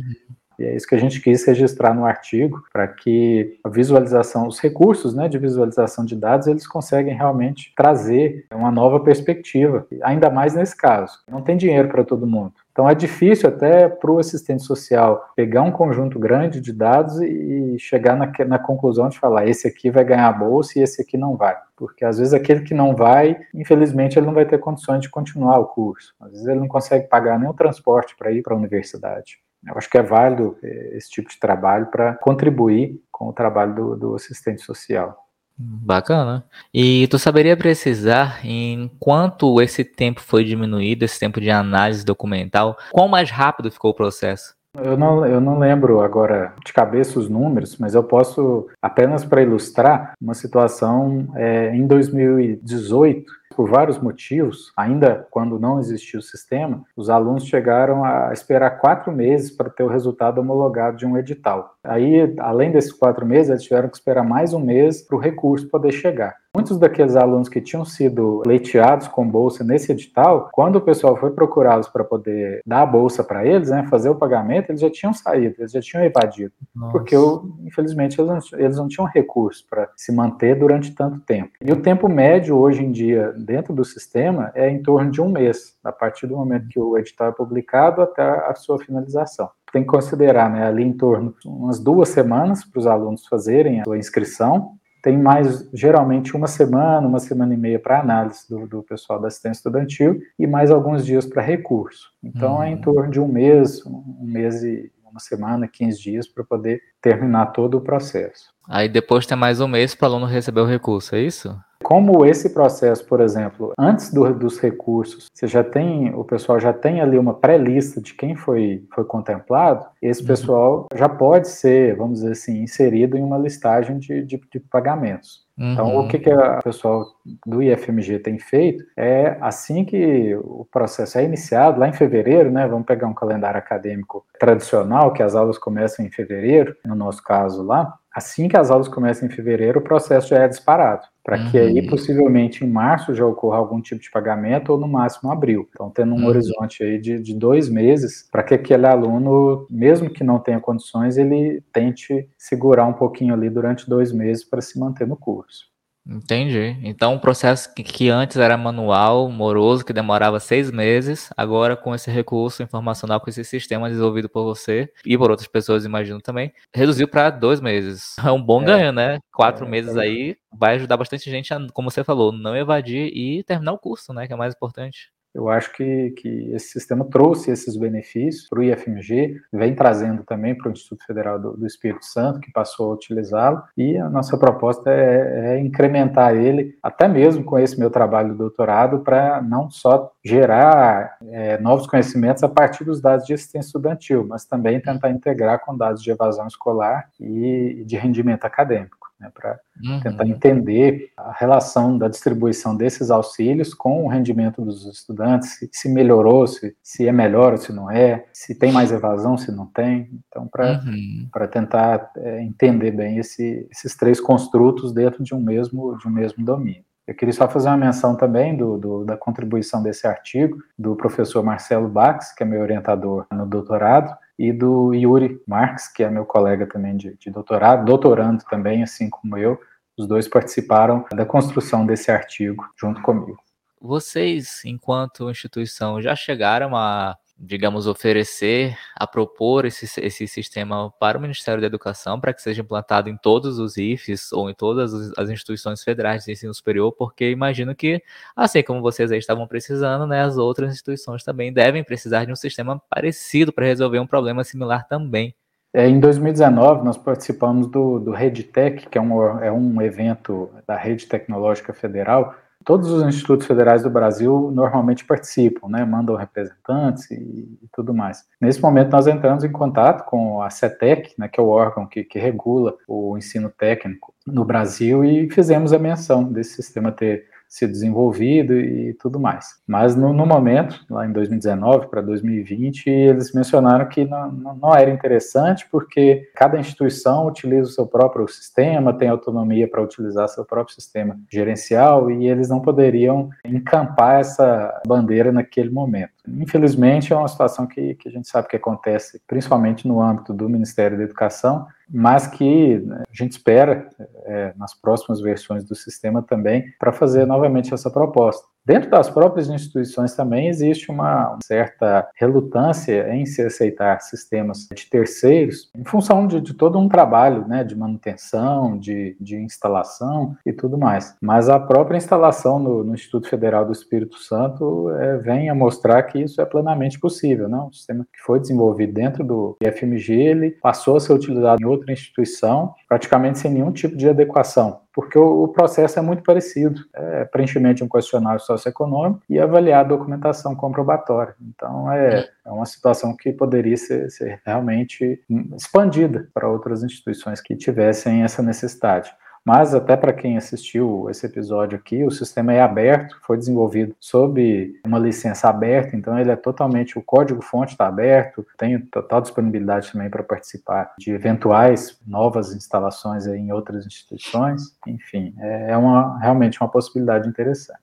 E 0.59 0.65
é 0.65 0.75
isso 0.75 0.87
que 0.87 0.95
a 0.95 0.99
gente 0.99 1.21
quis 1.21 1.45
registrar 1.45 1.93
no 1.93 2.05
artigo, 2.05 2.61
para 2.71 2.85
que 2.87 3.57
a 3.63 3.69
visualização, 3.69 4.45
os 4.45 4.59
recursos 4.59 5.15
né, 5.15 5.29
de 5.29 5.37
visualização 5.37 6.03
de 6.03 6.15
dados, 6.15 6.47
eles 6.47 6.67
conseguem 6.67 7.15
realmente 7.15 7.73
trazer 7.75 8.45
uma 8.53 8.69
nova 8.69 8.99
perspectiva, 8.99 9.87
ainda 10.03 10.29
mais 10.29 10.53
nesse 10.53 10.75
caso. 10.75 11.19
Não 11.31 11.41
tem 11.41 11.55
dinheiro 11.55 11.87
para 11.87 12.03
todo 12.03 12.27
mundo. 12.27 12.53
Então 12.71 12.89
é 12.89 12.95
difícil 12.95 13.49
até 13.49 13.89
para 13.89 14.11
o 14.11 14.19
assistente 14.19 14.63
social 14.63 15.31
pegar 15.35 15.61
um 15.63 15.71
conjunto 15.71 16.17
grande 16.17 16.61
de 16.61 16.71
dados 16.71 17.19
e 17.21 17.77
chegar 17.77 18.15
na, 18.15 18.31
na, 18.45 18.59
conclusão 18.59 19.09
de 19.09 19.19
falar 19.19 19.47
esse 19.47 19.67
aqui 19.67 19.89
vai 19.89 20.03
ganhar 20.03 20.27
a 20.27 20.33
bolsa 20.33 20.79
e 20.79 20.81
esse 20.81 21.01
aqui 21.01 21.17
não 21.17 21.35
vai. 21.35 21.57
Porque 21.75 22.05
às 22.05 22.17
vezes 22.17 22.33
aquele 22.33 22.61
que 22.61 22.73
não 22.73 22.95
vai, 22.95 23.37
infelizmente, 23.53 24.17
ele 24.17 24.25
não 24.25 24.33
vai 24.33 24.45
ter 24.45 24.59
condições 24.59 25.01
de 25.01 25.09
continuar 25.09 25.59
o 25.59 25.65
curso. 25.65 26.13
Às 26.21 26.31
vezes 26.31 26.47
ele 26.47 26.59
não 26.59 26.67
consegue 26.67 27.07
pagar 27.07 27.37
nem 27.37 27.49
o 27.49 27.53
transporte 27.53 28.15
para 28.17 28.31
ir 28.31 28.41
para 28.41 28.53
a 28.53 28.57
universidade. 28.57 29.39
Eu 29.65 29.77
acho 29.77 29.89
que 29.89 29.97
é 29.97 30.03
válido 30.03 30.57
eh, 30.63 30.91
esse 30.93 31.09
tipo 31.09 31.29
de 31.29 31.39
trabalho 31.39 31.87
para 31.87 32.15
contribuir 32.15 32.99
com 33.11 33.29
o 33.29 33.33
trabalho 33.33 33.75
do, 33.75 33.95
do 33.95 34.15
assistente 34.15 34.61
social. 34.61 35.25
Bacana. 35.61 36.45
E 36.73 37.05
tu 37.09 37.19
saberia 37.19 37.57
precisar 37.57 38.45
em 38.45 38.89
quanto 38.97 39.61
esse 39.61 39.83
tempo 39.83 40.21
foi 40.21 40.45
diminuído, 40.45 41.03
esse 41.03 41.19
tempo 41.19 41.41
de 41.41 41.49
análise 41.49 42.05
documental? 42.05 42.77
Quão 42.91 43.09
mais 43.09 43.29
rápido 43.29 43.69
ficou 43.69 43.91
o 43.91 43.93
processo? 43.93 44.57
Eu 44.77 44.95
não, 44.95 45.25
eu 45.25 45.41
não 45.41 45.59
lembro 45.59 45.99
agora 45.99 46.53
de 46.63 46.71
cabeça 46.71 47.19
os 47.19 47.27
números, 47.27 47.77
mas 47.77 47.95
eu 47.95 48.03
posso, 48.03 48.67
apenas 48.81 49.25
para 49.25 49.41
ilustrar, 49.41 50.13
uma 50.21 50.33
situação 50.33 51.27
é, 51.35 51.75
em 51.75 51.85
2018, 51.85 53.29
por 53.59 53.69
vários 53.69 53.99
motivos, 53.99 54.71
ainda 54.77 55.27
quando 55.29 55.59
não 55.59 55.81
existia 55.81 56.17
o 56.17 56.23
sistema, 56.23 56.81
os 56.95 57.09
alunos 57.09 57.45
chegaram 57.45 58.05
a 58.05 58.31
esperar 58.31 58.79
quatro 58.79 59.11
meses 59.11 59.51
para 59.51 59.69
ter 59.69 59.83
o 59.83 59.89
resultado 59.89 60.39
homologado 60.39 60.95
de 60.95 61.05
um 61.05 61.17
edital. 61.17 61.75
Aí, 61.83 62.33
além 62.39 62.71
desses 62.71 62.93
quatro 62.93 63.25
meses, 63.25 63.49
eles 63.49 63.63
tiveram 63.63 63.89
que 63.89 63.97
esperar 63.97 64.23
mais 64.23 64.53
um 64.53 64.61
mês 64.61 65.01
para 65.01 65.17
o 65.17 65.19
recurso 65.19 65.67
poder 65.67 65.91
chegar. 65.91 66.37
Muitos 66.55 66.79
daqueles 66.79 67.15
alunos 67.15 67.47
que 67.47 67.61
tinham 67.61 67.85
sido 67.85 68.41
leiteados 68.43 69.07
com 69.07 69.27
bolsa 69.27 69.63
nesse 69.63 69.91
edital, 69.91 70.49
quando 70.51 70.77
o 70.77 70.81
pessoal 70.81 71.15
foi 71.15 71.29
procurá-los 71.29 71.87
para 71.87 72.03
poder 72.03 72.61
dar 72.65 72.81
a 72.81 72.85
bolsa 72.87 73.23
para 73.23 73.45
eles, 73.45 73.69
né, 73.69 73.85
fazer 73.87 74.09
o 74.09 74.15
pagamento, 74.15 74.71
eles 74.71 74.81
já 74.81 74.89
tinham 74.89 75.13
saído, 75.13 75.55
eles 75.59 75.71
já 75.71 75.79
tinham 75.79 76.03
evadido. 76.03 76.51
Nossa. 76.75 76.91
Porque, 76.91 77.15
infelizmente, 77.63 78.19
eles 78.19 78.31
não, 78.31 78.59
eles 78.59 78.77
não 78.77 78.87
tinham 78.87 79.07
recurso 79.07 79.63
para 79.69 79.89
se 79.95 80.11
manter 80.11 80.57
durante 80.57 80.95
tanto 80.95 81.19
tempo. 81.19 81.51
E 81.61 81.71
o 81.71 81.81
tempo 81.81 82.09
médio, 82.09 82.57
hoje 82.57 82.83
em 82.83 82.91
dia, 82.91 83.31
dentro 83.37 83.71
do 83.71 83.85
sistema, 83.85 84.51
é 84.55 84.67
em 84.71 84.81
torno 84.81 85.11
de 85.11 85.21
um 85.21 85.29
mês, 85.29 85.77
a 85.83 85.91
partir 85.91 86.25
do 86.25 86.35
momento 86.35 86.67
que 86.67 86.79
o 86.79 86.97
edital 86.97 87.29
é 87.29 87.31
publicado 87.31 88.01
até 88.01 88.23
a 88.23 88.55
sua 88.55 88.79
finalização 88.79 89.49
tem 89.71 89.83
que 89.83 89.87
considerar 89.89 90.49
né, 90.49 90.65
ali 90.65 90.83
em 90.83 90.93
torno 90.93 91.35
de 91.39 91.47
umas 91.47 91.79
duas 91.79 92.09
semanas 92.09 92.65
para 92.65 92.79
os 92.79 92.87
alunos 92.87 93.27
fazerem 93.27 93.81
a 93.81 93.83
sua 93.83 93.99
inscrição 93.99 94.78
tem 95.01 95.17
mais, 95.17 95.67
geralmente, 95.73 96.35
uma 96.35 96.47
semana, 96.47 97.07
uma 97.07 97.19
semana 97.19 97.53
e 97.53 97.57
meia 97.57 97.79
para 97.79 97.99
análise 97.99 98.47
do, 98.49 98.67
do, 98.67 98.83
pessoal 98.83 99.19
da 99.19 99.27
assistência 99.27 99.59
estudantil 99.59 100.21
e 100.37 100.45
mais 100.45 100.71
alguns 100.71 101.05
dias 101.05 101.25
para 101.25 101.41
recurso. 101.41 102.11
Então, 102.23 102.55
uhum. 102.55 102.63
é 102.63 102.69
em 102.71 102.75
hum. 102.75 102.81
torno 102.81 103.11
de 103.11 103.19
um 103.19 103.27
mês, 103.27 103.85
um 103.85 104.17
mês 104.21 104.63
e 104.63 104.91
uma 105.09 105.19
semana, 105.19 105.67
15 105.67 105.99
dias 105.99 106.27
para 106.27 106.43
poder 106.43 106.81
terminar 107.01 107.47
todo 107.47 107.77
o 107.77 107.81
processo. 107.81 108.53
Aí 108.67 108.87
depois 108.87 109.25
tem 109.25 109.37
mais 109.37 109.59
um 109.59 109.67
mês 109.67 109.95
para 109.95 110.07
o 110.07 110.11
aluno 110.11 110.25
receber 110.25 110.61
o 110.61 110.65
recurso, 110.65 111.15
é 111.15 111.21
isso? 111.21 111.59
Como 111.83 112.25
esse 112.25 112.49
processo, 112.49 113.05
por 113.05 113.21
exemplo, 113.21 113.73
antes 113.79 114.13
do, 114.13 114.33
dos 114.33 114.59
recursos, 114.59 115.27
você 115.33 115.47
já 115.47 115.63
tem, 115.63 116.13
o 116.13 116.23
pessoal 116.23 116.59
já 116.59 116.73
tem 116.73 117.01
ali 117.01 117.17
uma 117.17 117.33
pré-lista 117.33 118.01
de 118.01 118.13
quem 118.13 118.35
foi, 118.35 118.83
foi 118.93 119.05
contemplado, 119.05 119.85
esse 120.01 120.21
uhum. 120.21 120.27
pessoal 120.27 120.87
já 120.93 121.07
pode 121.07 121.47
ser, 121.47 121.95
vamos 121.95 122.19
dizer 122.19 122.33
assim, 122.33 122.61
inserido 122.61 123.17
em 123.17 123.23
uma 123.23 123.37
listagem 123.37 123.97
de, 123.97 124.23
de, 124.23 124.41
de 124.51 124.59
pagamentos. 124.59 125.47
Então, 125.57 125.87
uhum. 125.87 126.05
o 126.05 126.07
que, 126.07 126.19
que 126.19 126.33
o 126.33 126.63
pessoal 126.63 127.05
do 127.45 127.61
IFMG 127.61 128.19
tem 128.19 128.39
feito 128.39 128.83
é, 128.95 129.37
assim 129.41 129.83
que 129.83 130.33
o 130.35 130.65
processo 130.71 131.17
é 131.17 131.23
iniciado, 131.23 131.79
lá 131.79 131.87
em 131.87 131.93
fevereiro, 131.93 132.49
né, 132.49 132.65
vamos 132.65 132.85
pegar 132.85 133.07
um 133.07 133.13
calendário 133.13 133.57
acadêmico 133.57 134.25
tradicional, 134.39 135.11
que 135.11 135.21
as 135.21 135.35
aulas 135.35 135.57
começam 135.57 136.05
em 136.05 136.09
fevereiro, 136.09 136.75
no 136.85 136.95
nosso 136.95 137.21
caso 137.21 137.61
lá, 137.61 137.93
assim 138.13 138.47
que 138.47 138.55
as 138.55 138.71
aulas 138.71 138.87
começam 138.87 139.27
em 139.27 139.31
fevereiro, 139.31 139.79
o 139.79 139.83
processo 139.83 140.29
já 140.29 140.43
é 140.43 140.47
disparado 140.47 141.03
para 141.29 141.37
uhum. 141.37 141.51
que 141.51 141.59
aí 141.59 141.87
possivelmente 141.87 142.65
em 142.65 142.67
março 142.67 143.13
já 143.13 143.23
ocorra 143.23 143.57
algum 143.57 143.79
tipo 143.79 144.01
de 144.01 144.09
pagamento 144.09 144.71
ou 144.71 144.79
no 144.79 144.87
máximo 144.87 145.31
abril. 145.31 145.69
Então, 145.69 145.91
tendo 145.91 146.15
um 146.15 146.21
uhum. 146.21 146.25
horizonte 146.25 146.83
aí 146.83 146.97
de, 146.97 147.19
de 147.19 147.35
dois 147.35 147.69
meses 147.69 148.27
para 148.31 148.41
que 148.41 148.55
aquele 148.55 148.87
aluno, 148.87 149.67
mesmo 149.69 150.09
que 150.09 150.23
não 150.23 150.39
tenha 150.39 150.59
condições, 150.59 151.17
ele 151.17 151.61
tente 151.71 152.27
segurar 152.35 152.85
um 152.85 152.93
pouquinho 152.93 153.35
ali 153.35 153.47
durante 153.47 153.87
dois 153.87 154.11
meses 154.11 154.43
para 154.43 154.59
se 154.59 154.79
manter 154.79 155.05
no 155.05 155.15
curso. 155.15 155.68
Entendi. 156.05 156.77
Então, 156.81 157.13
um 157.13 157.19
processo 157.19 157.73
que, 157.73 157.83
que, 157.83 158.09
antes 158.09 158.37
era 158.37 158.57
manual, 158.57 159.29
moroso, 159.29 159.85
que 159.85 159.93
demorava 159.93 160.39
seis 160.39 160.71
meses, 160.71 161.29
agora 161.37 161.77
com 161.77 161.93
esse 161.93 162.09
recurso 162.09 162.63
informacional, 162.63 163.19
com 163.21 163.29
esse 163.29 163.43
sistema 163.43 163.89
desenvolvido 163.89 164.27
por 164.27 164.43
você 164.43 164.91
e 165.05 165.17
por 165.17 165.29
outras 165.29 165.47
pessoas, 165.47 165.85
imagino 165.85 166.19
também, 166.19 166.51
reduziu 166.73 167.07
para 167.07 167.29
dois 167.29 167.61
meses. 167.61 168.15
É 168.29 168.31
um 168.31 168.41
bom 168.41 168.61
é, 168.61 168.65
ganho, 168.65 168.91
né? 168.91 169.17
Quatro 169.31 169.65
é, 169.65 169.69
meses 169.69 169.95
é. 169.95 170.01
aí 170.01 170.37
vai 170.53 170.75
ajudar 170.75 170.97
bastante 170.97 171.31
gente 171.31 171.51
a, 171.51 171.59
como 171.73 171.89
você 171.89 172.03
falou, 172.03 172.31
não 172.31 172.55
evadir 172.55 173.11
e 173.11 173.43
terminar 173.43 173.73
o 173.73 173.79
curso, 173.79 174.13
né? 174.13 174.27
Que 174.27 174.33
é 174.33 174.35
mais 174.35 174.53
importante. 174.53 175.11
Eu 175.33 175.47
acho 175.49 175.71
que, 175.73 176.11
que 176.11 176.51
esse 176.53 176.69
sistema 176.69 177.05
trouxe 177.05 177.51
esses 177.51 177.77
benefícios 177.77 178.47
para 178.49 178.59
o 178.59 178.63
IFMG, 178.63 179.39
vem 179.53 179.75
trazendo 179.75 180.23
também 180.23 180.55
para 180.55 180.69
o 180.69 180.71
Instituto 180.71 181.05
Federal 181.05 181.39
do, 181.39 181.55
do, 181.55 181.67
Espírito 181.67 182.05
Santo, 182.05 182.39
que 182.39 182.51
passou 182.51 182.91
a 182.91 182.93
utilizá-lo, 182.95 183.61
e 183.77 183.97
a 183.97 184.09
nossa 184.09 184.37
proposta 184.37 184.89
é, 184.89 185.55
é, 185.55 185.59
incrementar 185.59 186.35
ele, 186.35 186.77
até 186.81 187.07
mesmo 187.07 187.43
com 187.43 187.59
esse 187.59 187.79
meu 187.79 187.89
trabalho 187.89 188.31
de 188.31 188.37
doutorado, 188.37 188.99
para 188.99 189.41
não 189.41 189.69
só 189.69 190.11
gerar 190.23 191.17
é, 191.27 191.57
novos 191.59 191.85
conhecimentos 191.85 192.43
a 192.43 192.49
partir 192.49 192.83
dos 192.83 192.99
dados 192.99 193.25
de 193.25 193.33
assistência 193.33 193.67
estudantil, 193.67 194.25
mas 194.27 194.45
também 194.45 194.79
tentar 194.79 195.11
integrar 195.11 195.59
com 195.59 195.77
dados 195.77 196.01
de 196.01 196.11
evasão 196.11 196.47
escolar 196.47 197.09
e 197.19 197.83
de 197.85 197.95
rendimento 197.95 198.45
acadêmico 198.45 198.98
né, 199.19 199.29
para 199.33 199.59
uhum. 199.83 199.99
tentar 199.99 200.25
entender 200.25 201.11
a 201.17 201.31
relação 201.31 201.97
da 201.97 202.07
distribuição 202.07 202.75
desses 202.75 203.11
auxílios 203.11 203.73
com 203.73 204.05
o 204.05 204.07
rendimento 204.07 204.63
dos 204.63 204.85
estudantes, 204.85 205.57
se, 205.57 205.69
se 205.71 205.89
melhorou, 205.89 206.47
se, 206.47 206.75
se 206.81 207.07
é 207.07 207.11
melhor 207.11 207.51
ou 207.53 207.57
se 207.57 207.73
não 207.73 207.91
é, 207.91 208.25
se 208.31 208.55
tem 208.55 208.71
mais 208.71 208.91
evasão, 208.91 209.37
se 209.37 209.51
não 209.51 209.65
tem. 209.65 210.09
Então, 210.27 210.47
para 210.47 210.81
uhum. 210.85 211.47
tentar 211.51 212.11
é, 212.17 212.41
entender 212.41 212.91
bem 212.91 213.17
esse, 213.17 213.67
esses 213.69 213.95
três 213.95 214.19
construtos 214.19 214.93
dentro 214.93 215.23
de 215.23 215.35
um 215.35 215.41
mesmo, 215.41 215.97
de 215.97 216.07
um 216.07 216.11
mesmo 216.11 216.43
domínio. 216.43 216.83
Eu 217.09 217.15
queria 217.15 217.33
só 217.33 217.49
fazer 217.49 217.69
uma 217.69 217.77
menção 217.77 218.15
também 218.15 218.55
do, 218.55 218.77
do, 218.77 219.03
da 219.03 219.17
contribuição 219.17 219.81
desse 219.81 220.05
artigo 220.05 220.59
do 220.77 220.95
professor 220.95 221.43
Marcelo 221.43 221.89
Bax, 221.89 222.31
que 222.35 222.43
é 222.43 222.45
meu 222.45 222.61
orientador 222.61 223.25
no 223.31 223.47
doutorado, 223.47 224.15
e 224.39 224.53
do 224.53 224.93
Yuri 224.93 225.43
Marx, 225.45 225.91
que 225.91 226.01
é 226.01 226.09
meu 226.09 226.25
colega 226.25 226.65
também 226.65 226.95
de, 226.95 227.13
de 227.17 227.29
doutorado, 227.29 227.83
doutorando 227.83 228.41
também, 228.49 228.81
assim 228.81 229.09
como 229.09 229.37
eu. 229.37 229.59
Os 229.97 230.07
dois 230.07 230.29
participaram 230.29 231.05
da 231.11 231.25
construção 231.25 231.85
desse 231.85 232.09
artigo 232.09 232.63
junto 232.79 233.01
comigo. 233.01 233.37
Vocês, 233.81 234.61
enquanto 234.63 235.29
instituição, 235.29 236.01
já 236.01 236.15
chegaram 236.15 236.73
a 236.73 237.17
digamos, 237.39 237.87
oferecer, 237.87 238.77
a 238.93 239.07
propor 239.07 239.63
esse, 239.65 239.85
esse 240.01 240.27
sistema 240.27 240.91
para 240.99 241.17
o 241.17 241.21
Ministério 241.21 241.61
da 241.61 241.67
Educação 241.67 242.19
para 242.19 242.33
que 242.33 242.41
seja 242.41 242.61
implantado 242.61 243.09
em 243.09 243.15
todos 243.15 243.59
os 243.59 243.77
IFES 243.77 244.33
ou 244.33 244.49
em 244.49 244.53
todas 244.53 244.93
as 245.17 245.29
instituições 245.29 245.81
federais 245.81 246.25
de 246.25 246.33
ensino 246.33 246.53
superior, 246.53 246.91
porque 246.91 247.31
imagino 247.31 247.73
que, 247.73 248.03
assim 248.35 248.61
como 248.61 248.81
vocês 248.81 249.11
aí 249.11 249.19
estavam 249.19 249.47
precisando, 249.47 250.05
né, 250.05 250.21
as 250.21 250.37
outras 250.37 250.73
instituições 250.73 251.23
também 251.23 251.53
devem 251.53 251.83
precisar 251.83 252.25
de 252.25 252.31
um 252.31 252.35
sistema 252.35 252.81
parecido 252.89 253.53
para 253.53 253.65
resolver 253.65 253.99
um 253.99 254.07
problema 254.07 254.43
similar 254.43 254.85
também. 254.87 255.33
É, 255.73 255.87
em 255.87 255.99
2019, 255.99 256.83
nós 256.83 256.97
participamos 256.97 257.67
do, 257.67 257.99
do 257.99 258.11
RedTech, 258.11 258.89
que 258.89 258.97
é 258.97 259.01
um, 259.01 259.39
é 259.39 259.51
um 259.51 259.81
evento 259.81 260.49
da 260.67 260.75
Rede 260.75 261.05
Tecnológica 261.05 261.71
Federal. 261.73 262.35
Todos 262.65 262.91
os 262.91 263.03
institutos 263.03 263.47
federais 263.47 263.83
do 263.83 263.89
Brasil 263.89 264.51
normalmente 264.51 265.05
participam, 265.05 265.69
né, 265.69 265.85
mandam 265.85 266.15
representantes 266.15 267.09
e, 267.09 267.15
e 267.63 267.67
tudo 267.71 267.93
mais. 267.93 268.25
Nesse 268.39 268.61
momento, 268.61 268.91
nós 268.91 269.07
entramos 269.07 269.43
em 269.43 269.51
contato 269.51 270.05
com 270.05 270.41
a 270.41 270.49
CETEC, 270.49 271.13
né, 271.17 271.27
que 271.27 271.39
é 271.39 271.43
o 271.43 271.47
órgão 271.47 271.87
que, 271.87 272.03
que 272.03 272.19
regula 272.19 272.75
o 272.87 273.17
ensino 273.17 273.49
técnico 273.49 274.13
no 274.27 274.43
Brasil, 274.43 275.03
e 275.05 275.29
fizemos 275.29 275.71
a 275.73 275.79
menção 275.79 276.23
desse 276.23 276.55
sistema 276.55 276.91
ter 276.91 277.25
sido 277.49 277.71
desenvolvido 277.71 278.53
e 278.53 278.93
tudo 278.93 279.19
mais. 279.19 279.59
Mas 279.67 279.95
no, 279.95 280.13
no 280.13 280.23
momento, 280.23 280.85
lá 280.87 281.07
em 281.07 281.11
2019 281.11 281.87
para 281.87 281.99
2020, 281.99 282.87
eles 282.87 283.33
mencionaram 283.33 283.89
que 283.89 284.05
não, 284.05 284.31
não, 284.31 284.75
era 284.75 284.91
interessante 284.91 285.67
porque 285.71 286.29
cada 286.35 286.59
instituição 286.59 287.25
utiliza 287.25 287.69
o 287.69 287.73
seu 287.73 287.87
próprio 287.87 288.27
sistema, 288.27 288.93
tem 288.93 289.09
autonomia 289.09 289.67
para 289.67 289.81
utilizar 289.81 290.29
seu 290.29 290.45
próprio 290.45 290.75
sistema 290.75 291.19
gerencial 291.27 292.11
e 292.11 292.29
eles 292.29 292.49
não 292.49 292.59
poderiam 292.59 293.29
encampar 293.43 294.19
essa 294.19 294.79
bandeira 294.85 295.31
naquele 295.31 295.71
momento. 295.71 296.18
Infelizmente, 296.37 297.13
é 297.13 297.15
uma 297.15 297.27
situação 297.27 297.65
que, 297.65 297.95
que 297.95 298.07
a 298.07 298.11
gente 298.11 298.27
sabe 298.27 298.47
que 298.47 298.55
acontece 298.55 299.21
principalmente 299.27 299.87
no 299.87 300.01
âmbito 300.01 300.33
do 300.33 300.49
Ministério 300.49 300.97
da 300.97 301.03
Educação, 301.03 301.67
mas 301.89 302.27
que 302.27 302.79
né, 302.79 303.03
a 303.09 303.15
gente 303.15 303.31
espera 303.31 303.89
é, 304.25 304.53
nas 304.55 304.73
próximas 304.73 305.21
versões 305.21 305.63
do 305.63 305.75
sistema 305.75 306.21
também 306.21 306.65
para 306.79 306.91
fazer 306.91 307.25
novamente 307.25 307.73
essa 307.73 307.89
proposta. 307.89 308.47
Dentro 308.65 308.89
das 308.89 309.09
próprias 309.09 309.49
instituições 309.49 310.13
também 310.13 310.47
existe 310.47 310.91
uma 310.91 311.37
certa 311.43 312.07
relutância 312.15 313.13
em 313.13 313.25
se 313.25 313.41
aceitar 313.41 313.99
sistemas 314.01 314.67
de 314.73 314.89
terceiros, 314.89 315.71
em 315.75 315.83
função 315.83 316.27
de, 316.27 316.39
de 316.39 316.53
todo 316.53 316.77
um 316.77 316.87
trabalho 316.87 317.47
né, 317.47 317.63
de 317.63 317.75
manutenção, 317.75 318.77
de, 318.77 319.17
de, 319.19 319.37
instalação 319.37 320.35
e 320.45 320.53
tudo 320.53 320.77
mais. 320.77 321.15
Mas 321.21 321.49
a 321.49 321.59
própria 321.59 321.97
instalação 321.97 322.59
no, 322.59 322.83
no 322.83 322.93
Instituto 322.93 323.27
Federal 323.27 323.65
do 323.65 323.71
Espírito 323.71 324.17
Santo 324.19 324.89
é, 324.91 325.17
vem 325.17 325.49
a 325.49 325.55
mostrar 325.55 326.03
que 326.03 326.19
isso 326.19 326.41
é 326.41 326.45
plenamente 326.45 326.99
possível. 326.99 327.47
Né? 327.49 327.57
Um 327.57 327.73
sistema 327.73 328.05
que 328.13 328.21
foi 328.21 328.39
desenvolvido 328.39 328.93
dentro 328.93 329.23
do 329.23 329.57
IFMG, 329.61 330.13
ele 330.13 330.51
passou 330.61 330.97
a 330.97 330.99
ser 330.99 331.13
utilizado 331.13 331.61
em 331.61 331.65
outra 331.65 331.91
instituição, 331.91 332.75
praticamente 332.87 333.39
sem 333.39 333.51
nenhum 333.51 333.71
tipo 333.71 333.95
de 333.95 334.07
adequação 334.09 334.81
porque 334.99 335.17
o, 335.17 335.47
processo 335.47 335.97
é 335.97 336.01
muito 336.01 336.23
parecido. 336.23 336.81
É 336.93 337.23
preenchimento 337.23 337.75
de 337.75 337.83
um 337.85 337.87
questionário 337.87 338.41
socioeconômico 338.41 339.21
e 339.29 339.39
avaliar 339.39 339.79
a 339.79 339.87
documentação 339.87 340.53
comprobatória. 340.53 341.35
Então, 341.41 341.89
é, 341.89 342.29
é 342.45 342.51
uma 342.51 342.65
situação 342.65 343.15
que 343.15 343.31
poderia 343.31 343.77
ser, 343.77 344.11
ser 344.11 344.41
realmente 344.45 345.23
expandida 345.55 346.27
para 346.33 346.49
outras 346.49 346.83
instituições 346.83 347.39
que 347.39 347.55
tivessem 347.55 348.23
essa 348.23 348.43
necessidade. 348.43 349.09
Mas 349.43 349.73
até 349.73 349.95
para 349.95 350.13
quem 350.13 350.37
assistiu 350.37 351.07
esse 351.09 351.25
episódio 351.25 351.77
aqui, 351.77 352.03
o 352.03 352.11
sistema 352.11 352.53
é 352.53 352.61
aberto, 352.61 353.17
foi 353.21 353.37
desenvolvido 353.37 353.95
sob 353.99 354.79
uma 354.85 354.99
licença 354.99 355.49
aberta, 355.49 355.95
então 355.95 356.17
ele 356.17 356.31
é 356.31 356.35
totalmente 356.35 356.97
o 356.97 357.01
código-fonte 357.01 357.73
está 357.73 357.87
aberto, 357.87 358.45
tem 358.57 358.79
total 358.79 359.21
disponibilidade 359.21 359.91
também 359.91 360.09
para 360.09 360.23
participar 360.23 360.93
de 360.97 361.11
eventuais 361.11 361.99
novas 362.05 362.53
instalações 362.53 363.25
em 363.25 363.51
outras 363.51 363.85
instituições. 363.85 364.77
Enfim, 364.85 365.33
é, 365.39 365.71
é 365.71 365.77
uma 365.77 366.19
realmente 366.19 366.59
uma 366.61 366.69
possibilidade 366.69 367.27
interessante. 367.27 367.79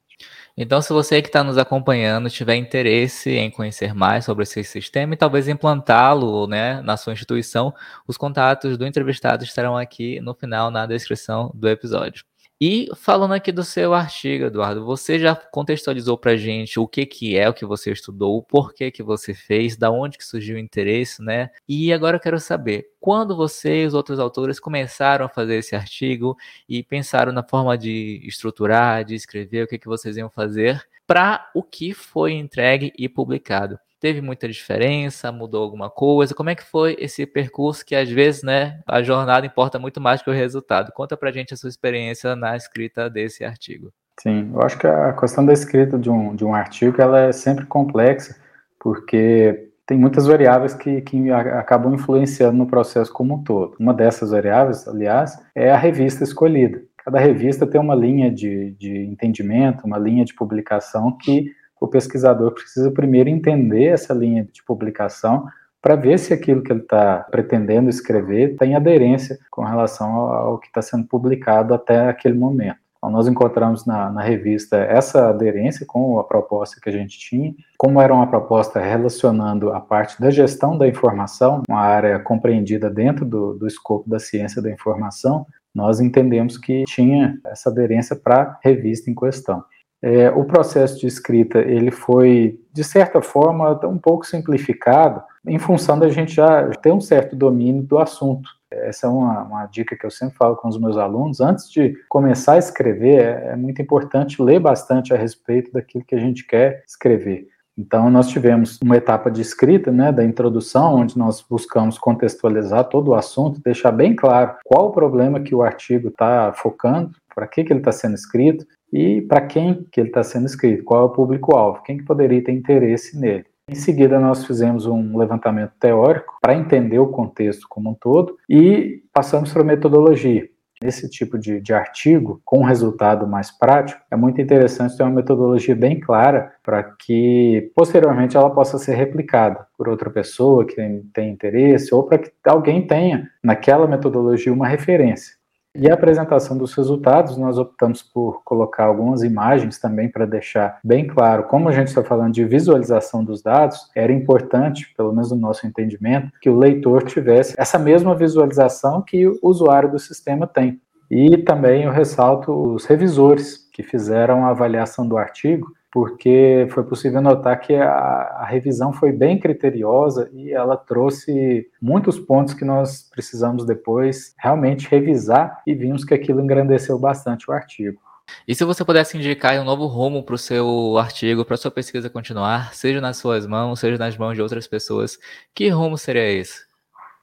Então, 0.59 0.81
se 0.81 0.91
você 0.91 1.21
que 1.21 1.29
está 1.29 1.45
nos 1.45 1.59
acompanhando 1.59 2.31
tiver 2.31 2.57
interesse 2.57 3.31
em 3.31 3.51
conhecer 3.51 3.95
mais 3.95 4.25
sobre 4.25 4.43
esse 4.43 4.65
sistema 4.65 5.13
e 5.13 5.17
talvez 5.17 5.49
implantá-lo 5.49 6.47
né, 6.47 6.81
na 6.81 6.97
sua 6.97 7.13
instituição, 7.13 7.75
os 8.09 8.17
contatos 8.17 8.79
do 8.79 8.87
entrevistado 8.87 9.45
estarão 9.45 9.77
aqui 9.77 10.19
no 10.21 10.35
final 10.35 10.71
na 10.71 10.87
descrição 10.87 11.51
do 11.55 11.69
episódio. 11.69 12.25
E 12.59 12.89
falando 12.97 13.35
aqui 13.35 13.53
do 13.53 13.63
seu 13.63 13.93
artigo, 13.93 14.47
Eduardo, 14.47 14.83
você 14.83 15.19
já 15.19 15.37
contextualizou 15.37 16.17
para 16.17 16.37
gente 16.37 16.81
o 16.81 16.89
que, 16.89 17.05
que 17.05 17.37
é 17.37 17.47
o 17.47 17.53
que 17.53 17.67
você 17.67 17.93
estudou, 17.93 18.39
o 18.39 18.43
porquê 18.43 18.91
que 18.91 19.03
você 19.03 19.35
fez, 19.35 19.77
da 19.77 19.91
onde 19.91 20.17
que 20.17 20.25
surgiu 20.25 20.57
o 20.57 20.59
interesse, 20.59 21.23
né? 21.23 21.51
E 21.69 21.93
agora 21.93 22.17
eu 22.17 22.21
quero 22.21 22.41
saber, 22.41 22.89
quando 22.99 23.37
você 23.37 23.83
e 23.83 23.87
os 23.87 23.93
outros 23.93 24.19
autores 24.19 24.59
começaram 24.59 25.27
a 25.27 25.29
fazer 25.29 25.57
esse 25.57 25.77
artigo 25.77 26.35
e 26.67 26.83
pensaram 26.83 27.31
na 27.31 27.43
forma 27.43 27.77
de 27.77 28.23
estruturar, 28.25 29.05
de 29.05 29.15
escrever, 29.15 29.65
o 29.65 29.69
que, 29.69 29.79
que 29.79 29.87
vocês 29.87 30.17
iam 30.17 30.31
fazer, 30.31 30.83
para 31.07 31.51
o 31.55 31.63
que 31.63 31.93
foi 31.93 32.33
entregue 32.33 32.91
e 32.99 33.07
publicado? 33.07 33.79
Teve 33.99 34.21
muita 34.21 34.49
diferença? 34.49 35.33
Mudou 35.33 35.63
alguma 35.63 35.89
coisa? 35.89 36.35
Como 36.35 36.51
é 36.51 36.55
que 36.55 36.65
foi 36.65 36.97
esse 36.99 37.27
percurso 37.27 37.85
que 37.85 37.95
às 37.95 38.11
vezes, 38.11 38.43
né, 38.43 38.81
a 38.87 39.03
jornada 39.03 39.47
importa 39.47 39.79
muito 39.79 40.01
mais 40.01 40.23
que 40.23 40.29
o 40.29 40.35
resultado? 40.35 40.93
Conta 40.93 41.17
pra 41.17 41.33
gente 41.33 41.55
a 41.55 41.57
sua 41.57 41.71
experiência 41.71 42.37
na 42.37 42.57
escrita 42.57 43.09
desse 43.09 43.45
artigo. 43.45 43.93
Sim, 44.21 44.51
eu 44.55 44.63
acho 44.63 44.79
que 44.79 44.87
a 44.87 45.13
questão 45.13 45.45
da 45.45 45.53
escrita 45.53 45.99
de 45.99 46.11
um, 46.11 46.35
de 46.35 46.45
um 46.45 46.55
artigo 46.55 47.01
ela 47.01 47.21
é 47.21 47.33
sempre 47.33 47.67
complexa, 47.67 48.37
porque 48.81 49.71
tem 49.87 49.99
muitas 49.99 50.27
variáveis 50.27 50.75
que, 50.75 51.01
que 51.03 51.31
acabam 51.31 51.95
influenciando 51.95 52.57
no 52.57 52.67
processo 52.67 53.13
como 53.13 53.35
um 53.35 53.43
todo. 53.43 53.77
Uma 53.79 53.95
dessas 53.95 54.31
variáveis, 54.31 54.87
aliás, 54.89 55.39
é 55.55 55.71
a 55.71 55.77
revista 55.77 56.25
escolhida. 56.25 56.83
Cada 57.05 57.21
revista 57.21 57.67
tem 57.67 57.81
uma 57.81 57.95
linha 57.95 58.31
de, 58.31 58.73
de 58.73 59.05
entendimento, 59.05 59.87
uma 59.87 59.97
linha 59.97 60.25
de 60.25 60.35
publicação 60.35 61.17
que 61.17 61.53
o 61.81 61.87
pesquisador 61.87 62.53
precisa 62.53 62.91
primeiro 62.91 63.29
entender 63.29 63.87
essa 63.87 64.15
linha 64.15 64.47
de 64.53 64.63
publicação 64.63 65.47
para 65.87 65.95
ver 65.95 66.19
se 66.19 66.33
aquilo 66.33 66.63
que 66.63 66.73
ele 66.73 66.81
está 66.81 67.19
pretendendo 67.31 67.89
escrever 67.89 68.57
tem 68.57 68.75
aderência 68.75 69.39
com 69.51 69.63
relação 69.63 70.17
ao, 70.17 70.59
que 70.59 70.67
está 70.67 70.83
sendo 70.83 71.07
publicado 71.07 71.73
até 71.73 72.09
aquele 72.09 72.37
momento. 72.37 72.79
Então, 72.99 73.11
nós 73.11 73.29
encontramos 73.29 73.87
na, 73.87 74.11
na, 74.11 74.21
revista 74.21 74.79
essa 74.79 75.29
aderência 75.29 75.87
com 75.87 76.19
a 76.19 76.25
proposta 76.25 76.81
que 76.81 76.89
a 76.89 76.93
gente 76.93 77.17
tinha, 77.17 77.55
como 77.79 78.01
era 78.01 78.13
uma 78.13 78.27
proposta 78.27 78.81
relacionando 78.81 79.71
a 79.71 79.81
parte 79.81 80.21
da 80.21 80.29
gestão 80.29 80.77
da 80.77 80.89
informação, 80.89 81.63
uma 81.69 81.83
área 81.83 82.19
compreendida 82.19 82.91
dentro 82.91 83.25
do, 83.25 83.55
do 83.55 83.67
escopo 83.67 84.11
da 84.11 84.19
ciência 84.19 84.61
da 84.61 84.73
informação, 84.73 85.47
nós 85.73 86.01
entendemos 86.01 86.59
que 86.59 86.85
tinha 86.85 87.39
essa 87.47 87.71
aderência 87.71 88.17
para 88.17 88.43
a 88.43 88.59
revista 88.65 89.09
em 89.09 89.15
questão. 89.15 89.63
É, 90.03 90.31
o 90.31 90.45
processo 90.45 91.01
de 91.01 91.07
escrita 91.07 91.59
ele 91.59 91.91
foi, 91.91 92.61
de 92.73 92.85
certa 92.85 93.23
forma, 93.23 93.81
um 93.87 93.99
pouco 93.99 94.27
simplificado, 94.27 95.23
em 95.47 95.59
função 95.59 95.99
da 95.99 96.09
gente 96.09 96.35
já 96.35 96.69
ter 96.83 96.93
um 96.93 97.01
certo 97.01 97.35
domínio 97.35 97.83
do 97.83 97.99
assunto. 97.99 98.51
Essa 98.71 99.07
é 99.07 99.11
uma, 99.11 99.43
uma, 99.43 99.67
dica 99.67 99.97
que 99.97 100.05
eu 100.05 100.11
sempre 100.11 100.37
falo 100.37 100.57
com 100.57 100.69
os 100.69 100.79
meus 100.79 100.97
alunos. 100.97 101.41
Antes 101.41 101.71
de 101.71 101.97
começar 102.09 102.55
a 102.55 102.59
escrever, 102.59 103.23
é, 103.23 103.49
é 103.53 103.57
muito 103.57 103.81
importante 103.81 104.43
ler 104.43 104.59
bastante 104.59 105.15
a 105.15 105.17
respeito 105.17 105.73
daquilo 105.73 106.05
que 106.05 106.15
a 106.15 106.21
gente 106.21 106.47
quer 106.47 106.83
escrever. 106.87 107.49
Então, 107.79 108.11
nós 108.11 108.29
tivemos 108.29 108.79
uma 108.83 108.97
etapa 108.97 109.31
de 109.31 109.43
escrita, 109.43 109.93
né, 109.93 110.11
da 110.11 110.25
introdução, 110.25 110.95
onde 110.95 111.19
nós 111.19 111.43
buscamos 111.43 111.99
contextualizar 111.99 112.85
todo 112.85 113.09
o 113.09 113.15
assunto, 113.15 113.61
deixar 113.63 113.93
bem 113.93 114.17
claro 114.17 114.57
qual 114.65 114.87
o 114.87 114.93
problema 114.93 115.41
que 115.41 115.55
o 115.55 115.63
artigo 115.63 116.09
está 116.09 116.55
focando, 116.55 117.11
para 117.35 117.47
que, 117.47 117.63
que 117.63 117.73
ele 117.73 117.81
está 117.81 117.93
sendo 117.93 118.15
escrito, 118.15 118.65
e 118.93 119.23
para 119.23 119.41
quem 119.41 119.87
que 119.91 120.01
ele 120.01 120.09
está 120.09 120.23
sendo 120.23 120.47
escrito, 120.47 120.85
qual 120.85 121.03
é 121.03 121.05
o 121.05 121.11
público-alvo, 121.11 121.83
quem 121.83 121.99
que 121.99 122.05
poderia 122.05 122.43
ter 122.43 122.53
interesse 122.53 123.19
nele. 123.19 123.45
Em 123.69 123.75
seguida, 123.75 124.21
nós 124.21 124.47
fizemos 124.47 124.87
um 124.87 125.19
levantamento 125.19 125.73
teórico 125.81 126.39
para 126.41 126.55
entender 126.55 127.01
o 127.01 127.09
contexto 127.09 127.67
como 127.69 127.91
um 127.91 127.95
todo 127.95 128.37
e 128.49 129.03
passamos 129.13 129.53
para 129.53 129.63
a 129.63 129.65
metodologia. 129.65 130.49
Esse 130.85 131.09
tipo 131.09 131.39
de, 131.39 131.61
de 131.61 131.73
artigo, 131.73 132.41
com 132.45 132.61
um 132.61 132.65
resultado 132.65 133.27
mais 133.27 133.51
prático, 133.51 134.01
é 134.11 134.15
muito 134.15 134.41
interessante 134.41 134.97
ter 134.97 135.03
uma 135.03 135.11
metodologia 135.11 135.75
bem 135.75 135.99
clara 135.99 136.53
para 136.63 136.83
que, 136.83 137.73
posteriormente, 137.75 138.37
ela 138.37 138.51
possa 138.51 138.79
ser 138.79 138.95
replicada 138.95 139.67
por 139.77 139.89
outra 139.89 140.11
pessoa 140.11 140.67
que 140.67 140.77
tem 141.13 141.31
interesse 141.31 141.95
ou 141.95 142.05
para 142.05 142.19
que 142.19 142.31
alguém 142.45 142.87
tenha, 142.87 143.29
naquela 143.43 143.89
metodologia, 143.89 144.53
uma 144.53 144.69
referência. 144.69 145.35
E 145.79 145.91
a 145.91 145.95
apresentação 145.95 146.57
dos 146.57 146.73
resultados, 146.75 147.37
nós 147.37 147.59
optamos 147.59 148.03
por 148.03 148.43
colocar 148.45 148.85
algumas 148.85 149.23
imagens 149.23 149.79
também 149.79 150.09
para 150.09 150.25
deixar 150.25 150.79
bem 150.83 151.07
claro, 151.07 151.45
como 151.45 151.69
a 151.69 151.73
gente 151.73 151.89
está 151.89 152.03
falando 152.03 152.33
de 152.33 152.45
visualização 152.45 153.23
dos 153.23 153.43
dados, 153.43 153.91
era 153.95 154.13
importante, 154.13 154.93
pelo 154.97 155.13
menos 155.13 155.31
no 155.31 155.37
nosso 155.37 155.67
entendimento, 155.67 156.33
que 156.41 156.49
o 156.49 156.57
leitor 156.57 157.03
tivesse 157.03 157.55
essa 157.59 157.79
mesma 157.79 158.15
visualização 158.15 159.03
que 159.03 159.27
o 159.27 159.39
usuário 159.43 159.91
do 159.91 159.99
sistema 159.99 160.47
tem. 160.47 160.81
E 161.11 161.37
também 161.39 161.85
eu 161.85 161.93
ressalto 161.93 162.53
os 162.53 162.87
revisores 162.87 163.69
que 163.73 163.83
fizeram 163.83 164.47
a 164.47 164.51
avaliação 164.51 165.07
do 165.07 165.19
artigo, 165.19 165.76
porque 165.97 166.69
foi 166.73 166.85
possível 166.85 167.23
notar 167.23 167.59
que 167.59 167.75
a, 167.75 167.89
a, 167.89 168.45
revisão 168.45 168.93
foi 168.93 169.13
bem 169.13 169.41
criteriosa 169.41 170.29
e 170.35 170.53
ela 170.53 170.77
trouxe 170.77 171.71
muitos 171.81 172.19
pontos 172.19 172.53
que 172.53 172.67
nós 172.67 173.09
precisamos 173.11 173.65
depois 173.65 174.35
realmente 174.39 174.91
revisar 174.91 175.63
e 175.67 175.75
vimos 175.75 176.05
que 176.05 176.13
aquilo 176.13 176.43
engrandeceu 176.43 176.99
bastante 176.99 177.51
o 177.51 177.55
artigo. 177.55 177.99
E 178.47 178.55
se 178.55 178.63
você 178.63 178.85
pudesse 178.85 179.17
indicar 179.17 179.59
um 179.59 179.65
novo 179.65 179.87
rumo 179.87 180.23
para 180.23 180.35
o 180.35 180.39
seu 180.39 180.99
artigo, 180.99 181.47
para 181.47 181.55
a 181.55 181.57
sua 181.57 181.71
pesquisa 181.71 182.11
continuar, 182.11 182.75
seja 182.75 183.01
nas 183.01 183.17
suas 183.17 183.47
mãos, 183.47 183.81
seja 183.81 183.97
nas 183.97 184.19
mãos 184.19 184.35
de 184.35 184.43
outras 184.43 184.67
pessoas, 184.67 185.19
que 185.55 185.71
rumo 185.71 185.97
seria 185.97 186.31
esse? 186.31 186.67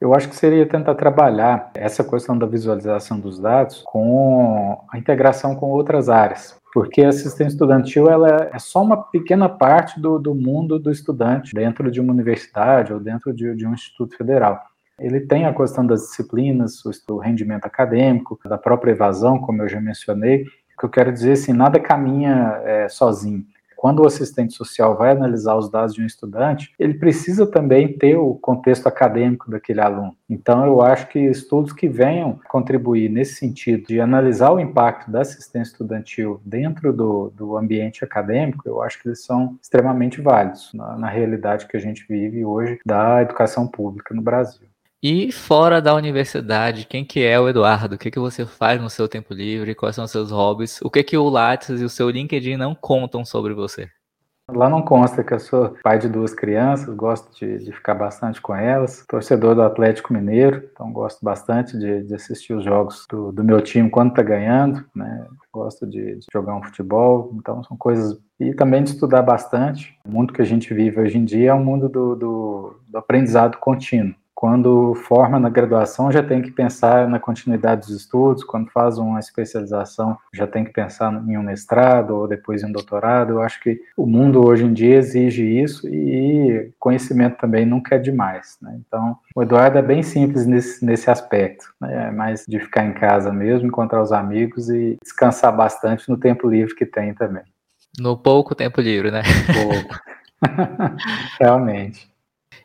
Eu 0.01 0.15
acho 0.15 0.27
que 0.27 0.35
seria 0.35 0.65
tentar 0.65 0.95
trabalhar 0.95 1.69
essa 1.75 2.03
questão 2.03 2.35
da 2.35 2.47
visualização 2.47 3.19
dos 3.19 3.37
dados 3.37 3.83
com 3.85 4.83
a 4.91 4.97
integração 4.97 5.55
com 5.55 5.67
outras 5.67 6.09
áreas 6.09 6.59
porque 6.73 7.03
a 7.03 7.09
assistência 7.09 7.53
estudantil 7.53 8.09
ela 8.09 8.49
é 8.51 8.57
só 8.57 8.81
uma 8.81 8.97
pequena 8.97 9.47
parte 9.47 9.99
do, 9.99 10.17
do 10.17 10.33
mundo 10.33 10.79
do 10.79 10.89
estudante 10.89 11.53
dentro 11.53 11.91
de 11.91 12.01
uma 12.01 12.11
universidade 12.11 12.91
ou 12.91 12.99
dentro 12.99 13.31
de, 13.31 13.55
de 13.55 13.67
um 13.67 13.73
instituto 13.73 14.17
federal. 14.17 14.59
Ele 14.99 15.21
tem 15.21 15.45
a 15.45 15.53
questão 15.53 15.85
das 15.85 16.01
disciplinas, 16.01 16.81
o 17.07 17.17
rendimento 17.17 17.65
acadêmico, 17.65 18.39
da 18.45 18.57
própria 18.57 18.91
evasão, 18.91 19.37
como 19.39 19.61
eu 19.61 19.69
já 19.69 19.79
mencionei. 19.79 20.43
O 20.75 20.79
que 20.79 20.85
eu 20.85 20.89
quero 20.89 21.11
dizer, 21.11 21.33
assim, 21.33 21.53
nada 21.53 21.79
caminha 21.79 22.59
é, 22.63 22.89
sozinho 22.89 23.45
quando 23.83 23.99
o 23.99 24.07
assistente 24.07 24.53
social 24.53 24.97
vai 24.97 25.11
analisar 25.11 25.57
os 25.57 25.69
dados 25.69 25.93
de 25.93 26.01
um 26.01 26.05
estudante, 26.05 26.73
ele 26.79 26.93
precisa 26.93 27.45
também 27.45 27.97
ter 27.97 28.15
o 28.15 28.33
contexto 28.35 28.87
acadêmico 28.87 29.51
daquele 29.51 29.81
aluno. 29.81 30.15
Então, 30.29 30.65
eu 30.65 30.81
acho 30.81 31.09
que 31.09 31.19
estudos 31.19 31.73
que 31.73 31.89
venham 31.89 32.39
contribuir 32.47 33.09
nesse 33.09 33.35
sentido 33.35 33.85
de 33.87 33.99
analisar 33.99 34.51
o 34.51 34.59
impacto 34.61 35.11
da 35.11 35.19
assistência 35.19 35.73
estudantil 35.73 36.39
dentro 36.45 36.93
do, 36.93 37.29
do 37.35 37.57
ambiente 37.57 38.05
acadêmico, 38.05 38.63
eu 38.65 38.81
acho 38.81 39.01
que 39.01 39.09
eles 39.09 39.25
são 39.25 39.57
extremamente 39.61 40.21
válidos 40.21 40.71
na, 40.73 40.97
na 40.97 41.09
realidade 41.09 41.67
que 41.67 41.75
a 41.75 41.81
gente 41.81 42.05
vive 42.07 42.45
hoje 42.45 42.79
da 42.85 43.21
educação 43.21 43.67
pública 43.67 44.15
no 44.15 44.21
Brasil. 44.21 44.72
E 45.05 45.33
fora 45.33 45.81
da 45.81 45.93
universidade, 45.93 46.87
quem 46.87 47.03
que 47.03 47.21
é 47.25 47.37
o 47.37 47.49
Eduardo? 47.49 47.95
O 47.95 47.97
que, 47.97 48.09
que 48.09 48.19
você 48.19 48.45
faz 48.45 48.81
no 48.81 48.89
seu 48.89 49.05
tempo 49.05 49.33
livre? 49.33 49.75
Quais 49.75 49.97
são 49.97 50.05
os 50.05 50.11
seus 50.11 50.31
hobbies? 50.31 50.79
O 50.81 50.89
que 50.89 51.03
que 51.03 51.17
o 51.17 51.27
Lattes 51.27 51.81
e 51.81 51.83
o 51.83 51.89
seu 51.89 52.09
LinkedIn 52.09 52.55
não 52.55 52.73
contam 52.73 53.25
sobre 53.25 53.53
você? 53.53 53.89
Lá 54.49 54.69
não 54.69 54.81
consta 54.81 55.21
que 55.21 55.33
eu 55.33 55.41
sou 55.41 55.75
pai 55.83 55.99
de 55.99 56.07
duas 56.07 56.33
crianças, 56.33 56.95
gosto 56.95 57.37
de, 57.37 57.65
de 57.65 57.73
ficar 57.73 57.95
bastante 57.95 58.41
com 58.41 58.55
elas, 58.55 59.03
torcedor 59.05 59.55
do 59.55 59.61
Atlético 59.61 60.13
Mineiro, 60.13 60.69
então 60.71 60.89
gosto 60.93 61.19
bastante 61.21 61.77
de, 61.77 62.03
de 62.03 62.15
assistir 62.15 62.53
os 62.53 62.63
jogos 62.63 63.05
do, 63.09 63.33
do, 63.33 63.43
meu 63.43 63.59
time 63.61 63.89
quando 63.89 64.11
está 64.11 64.23
ganhando, 64.23 64.85
né? 64.95 65.27
Gosto 65.51 65.85
de, 65.85 66.15
de, 66.15 66.25
jogar 66.31 66.55
um 66.55 66.63
futebol, 66.63 67.29
então 67.35 67.61
são 67.65 67.75
coisas. 67.75 68.17
E 68.39 68.53
também 68.53 68.83
de 68.83 68.91
estudar 68.91 69.21
bastante. 69.21 69.97
O 70.05 70.11
mundo 70.11 70.31
que 70.31 70.41
a 70.41 70.45
gente 70.45 70.73
vive 70.73 71.01
hoje 71.01 71.17
em 71.17 71.25
dia 71.25 71.51
é 71.51 71.53
um 71.53 71.63
mundo 71.63 71.89
do, 71.89 72.15
do, 72.15 72.79
do 72.87 72.97
aprendizado 72.97 73.57
contínuo 73.57 74.15
quando 74.35 74.93
forma 74.95 75.39
na 75.39 75.49
graduação, 75.49 76.11
já 76.11 76.21
tem 76.21 76.41
que 76.41 76.51
pensar 76.51 77.07
na 77.07 77.19
continuidade 77.19 77.87
dos 77.87 77.95
estudos, 77.95 78.43
quando 78.43 78.69
faz 78.71 78.97
uma 78.97 79.19
especialização, 79.19 80.17
já 80.33 80.47
tem 80.47 80.63
que 80.63 80.71
pensar 80.71 81.13
em 81.27 81.37
um 81.37 81.43
mestrado 81.43 82.15
ou 82.15 82.27
depois 82.27 82.63
em 82.63 82.67
um 82.67 82.71
doutorado. 82.71 83.33
Eu 83.33 83.41
acho 83.41 83.61
que 83.61 83.79
o 83.95 84.05
mundo 84.05 84.45
hoje 84.45 84.65
em 84.65 84.73
dia 84.73 84.97
exige 84.97 85.45
isso 85.45 85.87
e 85.87 86.71
conhecimento 86.79 87.37
também 87.37 87.65
nunca 87.65 87.95
é 87.95 87.99
demais. 87.99 88.57
Né? 88.61 88.79
Então, 88.85 89.17
o 89.35 89.43
Eduardo 89.43 89.77
é 89.77 89.81
bem 89.81 90.03
simples 90.03 90.45
nesse, 90.45 90.83
nesse 90.83 91.09
aspecto, 91.09 91.65
né? 91.79 92.07
é 92.07 92.11
mais 92.11 92.45
de 92.47 92.59
ficar 92.59 92.85
em 92.85 92.93
casa 92.93 93.31
mesmo, 93.31 93.67
encontrar 93.67 94.01
os 94.01 94.11
amigos 94.11 94.69
e 94.69 94.97
descansar 95.01 95.55
bastante 95.55 96.09
no 96.09 96.17
tempo 96.17 96.49
livre 96.49 96.75
que 96.75 96.85
tem 96.85 97.13
também. 97.13 97.43
No 97.99 98.17
pouco 98.17 98.55
tempo 98.55 98.81
livre, 98.81 99.11
né? 99.11 99.21
Pouco. 99.53 100.01
Realmente. 101.39 102.12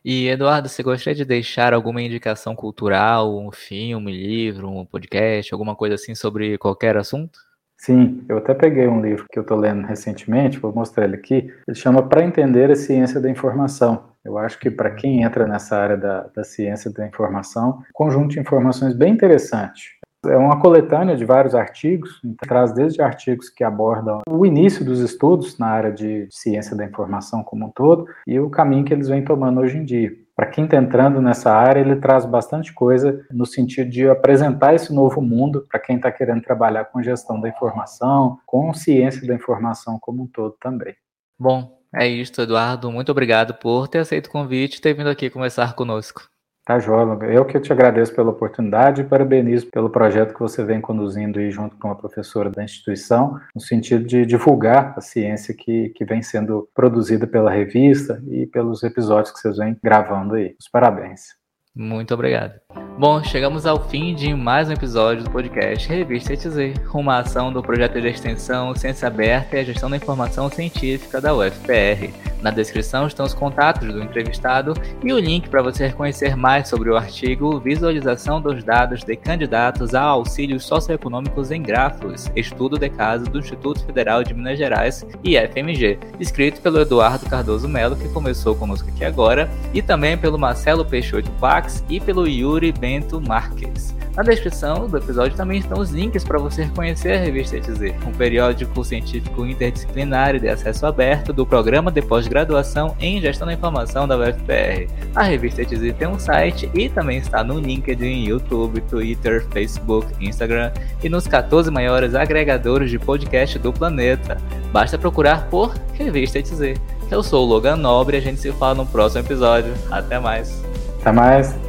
E 0.05 0.29
Eduardo, 0.29 0.69
você 0.69 0.83
gostaria 0.83 1.15
de 1.15 1.25
deixar 1.25 1.75
alguma 1.75 2.03
indicação 2.03 2.55
cultural, 2.55 3.39
um 3.39 3.51
filme, 3.51 4.13
livro, 4.13 4.71
um 4.71 4.85
podcast, 4.85 5.53
alguma 5.53 5.75
coisa 5.75 5.95
assim 5.95 6.15
sobre 6.15 6.57
qualquer 6.59 6.97
assunto? 6.97 7.39
Sim, 7.77 8.25
eu 8.29 8.39
até 8.39 8.55
peguei 8.55 8.89
um 8.89 9.01
livro 9.01 9.27
que 9.31 9.39
eu 9.39 9.43
estou 9.43 9.57
lendo 9.57 9.87
recentemente, 9.87 10.59
vou 10.59 10.73
mostrar 10.73 11.05
ele 11.05 11.15
aqui. 11.15 11.53
Ele 11.67 11.77
chama 11.77 12.03
Para 12.09 12.25
Entender 12.25 12.71
a 12.71 12.77
Ciência 12.77 13.21
da 13.21 13.31
Informação. 13.31 14.09
Eu 14.25 14.37
acho 14.37 14.59
que 14.59 14.71
para 14.71 14.91
quem 14.91 15.23
entra 15.23 15.47
nessa 15.47 15.77
área 15.77 15.97
da, 15.97 16.23
da 16.35 16.43
ciência 16.43 16.93
da 16.93 17.07
informação, 17.07 17.83
conjunto 17.93 18.31
de 18.31 18.41
informações 18.41 18.95
bem 18.95 19.13
interessante. 19.13 19.98
É 20.27 20.37
uma 20.37 20.61
coletânea 20.61 21.17
de 21.17 21.25
vários 21.25 21.55
artigos, 21.55 22.21
então, 22.25 22.49
traz 22.49 22.73
desde 22.73 23.01
artigos 23.01 23.49
que 23.49 23.63
abordam 23.63 24.21
o 24.29 24.45
início 24.45 24.85
dos 24.85 24.99
estudos 25.01 25.57
na 25.59 25.69
área 25.69 25.93
de 25.93 26.27
ciência 26.31 26.77
da 26.77 26.85
informação 26.85 27.45
como 27.45 27.67
um 27.67 27.71
todo 27.71 28.07
e 28.27 28.39
o 28.41 28.51
caminho 28.51 28.85
que 28.85 28.93
eles 28.93 29.09
vêm 29.09 29.25
tomando 29.25 29.61
hoje 29.61 29.79
em 29.79 29.85
dia. 29.85 30.11
Para 30.35 30.47
quem 30.47 30.65
está 30.65 30.77
entrando 30.77 31.21
nessa 31.21 31.53
área, 31.53 31.81
ele 31.81 31.97
traz 31.97 32.25
bastante 32.25 32.73
coisa 32.73 33.25
no 33.31 33.47
sentido 33.47 33.91
de 33.91 34.09
apresentar 34.09 34.75
esse 34.75 34.93
novo 34.93 35.21
mundo 35.21 35.67
para 35.69 35.81
quem 35.81 35.97
está 35.97 36.11
querendo 36.11 36.43
trabalhar 36.43 36.85
com 36.87 37.03
gestão 37.03 37.41
da 37.41 37.49
informação, 37.49 38.39
com 38.47 38.73
ciência 38.75 39.27
da 39.27 39.35
informação 39.35 39.99
como 40.01 40.23
um 40.23 40.27
todo 40.27 40.55
também. 40.61 40.95
Bom, 41.39 41.79
é 41.95 42.07
isso, 42.07 42.41
Eduardo. 42.41 42.91
Muito 42.91 43.11
obrigado 43.11 43.55
por 43.55 43.89
ter 43.89 43.99
aceito 43.99 44.27
o 44.27 44.31
convite 44.31 44.77
e 44.77 44.81
ter 44.81 44.95
vindo 44.95 45.09
aqui 45.09 45.31
conversar 45.31 45.75
conosco. 45.75 46.29
Tá, 46.69 46.79
João. 46.79 47.19
Eu 47.23 47.47
que 47.47 47.59
te 47.59 47.73
agradeço 47.73 48.15
pela 48.15 48.29
oportunidade 48.29 49.01
e 49.01 49.05
parabenizo 49.05 49.69
pelo 49.69 49.89
projeto 49.89 50.35
que 50.35 50.41
você 50.41 50.63
vem 50.63 50.83
conduzindo 50.83 51.39
aí 51.39 51.51
junto 51.51 51.79
com 51.79 51.91
a 51.91 51.95
professora 51.95 52.51
da 52.51 52.63
instituição, 52.63 53.41
no 53.55 53.61
sentido 53.63 54.05
de 54.05 54.27
divulgar 54.27 54.93
a 54.95 55.01
ciência 55.01 55.55
que, 55.55 55.89
que 55.97 56.05
vem 56.05 56.21
sendo 56.21 56.69
produzida 56.75 57.27
pela 57.27 57.51
revista 57.51 58.23
e 58.29 58.45
pelos 58.45 58.83
episódios 58.83 59.33
que 59.33 59.41
vocês 59.41 59.57
vêm 59.57 59.79
gravando 59.83 60.35
aí. 60.35 60.55
Os 60.61 60.69
parabéns. 60.69 61.29
Muito 61.75 62.13
obrigado. 62.13 62.61
Bom, 62.99 63.23
chegamos 63.23 63.65
ao 63.65 63.89
fim 63.89 64.13
de 64.13 64.35
mais 64.35 64.69
um 64.69 64.73
episódio 64.73 65.23
do 65.23 65.31
podcast 65.31 65.89
Revista 65.89 66.33
ETZ, 66.33 66.75
uma 66.93 67.19
ação 67.19 67.53
do 67.53 67.63
projeto 67.63 68.01
de 68.01 68.09
extensão 68.09 68.75
Ciência 68.75 69.07
Aberta 69.07 69.57
e 69.57 69.61
a 69.61 69.65
Gestão 69.65 69.89
da 69.89 69.97
Informação 69.97 70.51
Científica 70.51 71.21
da 71.21 71.33
UFPR. 71.33 72.13
Na 72.43 72.51
descrição 72.51 73.07
estão 73.07 73.27
os 73.27 73.35
contatos 73.35 73.93
do 73.93 74.03
entrevistado 74.03 74.75
e 75.05 75.13
o 75.13 75.19
link 75.19 75.49
para 75.49 75.63
você 75.63 75.91
conhecer 75.91 76.37
mais 76.37 76.69
sobre 76.69 76.89
o 76.89 76.97
artigo 76.97 77.59
Visualização 77.59 78.41
dos 78.41 78.63
dados 78.63 79.03
de 79.03 79.17
candidatos 79.17 79.95
a 79.95 80.03
auxílios 80.03 80.65
socioeconômicos 80.65 81.51
em 81.51 81.61
grafos, 81.61 82.31
estudo 82.37 82.79
de 82.79 82.89
caso 82.89 83.25
do 83.25 83.41
Instituto 83.41 83.85
Federal 83.85 84.23
de 84.23 84.35
Minas 84.35 84.59
Gerais 84.59 85.05
e 85.25 85.37
FMG, 85.37 85.99
escrito 86.21 86.61
pelo 86.61 86.81
Eduardo 86.81 87.27
Cardoso 87.27 87.69
Melo, 87.69 87.97
que 87.97 88.09
começou 88.09 88.55
conosco 88.55 88.89
aqui 88.89 89.05
agora, 89.05 89.51
e 89.75 89.83
também 89.83 90.17
pelo 90.17 90.39
Marcelo 90.39 90.85
Peixoto 90.85 91.31
Pax 91.41 91.85
e 91.89 92.01
pelo 92.01 92.27
Yuri 92.27 92.73
Bento 92.89 93.21
Marques. 93.21 93.95
Na 94.17 94.23
descrição 94.23 94.89
do 94.89 94.97
episódio 94.97 95.37
também 95.37 95.59
estão 95.59 95.79
os 95.79 95.91
links 95.91 96.25
para 96.25 96.39
você 96.39 96.67
conhecer 96.75 97.13
a 97.13 97.21
revista 97.21 97.59
ETZ, 97.59 97.95
um 98.07 98.13
periódico 98.13 98.83
científico 98.83 99.45
interdisciplinar 99.45 100.41
de 100.41 100.49
acesso 100.49 100.87
aberto 100.87 101.31
do 101.31 101.45
programa 101.45 101.93
de 101.93 102.01
pós-graduação 102.01 102.97
em 102.99 103.21
Gestão 103.21 103.47
da 103.47 103.53
Informação 103.53 104.09
da 104.09 104.17
UFPR. 104.17 104.89
A 105.15 105.23
revista 105.23 105.61
ETZ 105.61 105.95
tem 105.99 106.09
um 106.09 106.19
site 106.19 106.71
e 106.73 106.89
também 106.89 107.19
está 107.19 107.45
no 107.45 107.61
LinkedIn, 107.61 108.25
YouTube, 108.25 108.81
Twitter, 108.81 109.47
Facebook, 109.51 110.07
Instagram 110.19 110.73
e 111.05 111.11
nos 111.11 111.27
14 111.27 111.71
maiores 111.71 112.15
agregadores 112.15 112.91
de 112.91 112.99
podcast 112.99 113.59
do 113.59 113.71
planeta. 113.71 114.39
Basta 114.73 114.97
procurar 114.97 115.47
por 115.51 115.75
Revista 115.93 116.39
ETZ. 116.39 116.81
Eu 117.11 117.23
sou 117.23 117.45
o 117.45 117.49
Logan 117.49 117.77
Nobre 117.77 118.17
e 118.17 118.21
a 118.21 118.23
gente 118.23 118.41
se 118.41 118.51
fala 118.53 118.77
no 118.77 118.87
próximo 118.87 119.21
episódio. 119.21 119.75
Até 119.91 120.19
mais. 120.19 120.65
Até 121.03 121.13
mais. 121.13 121.68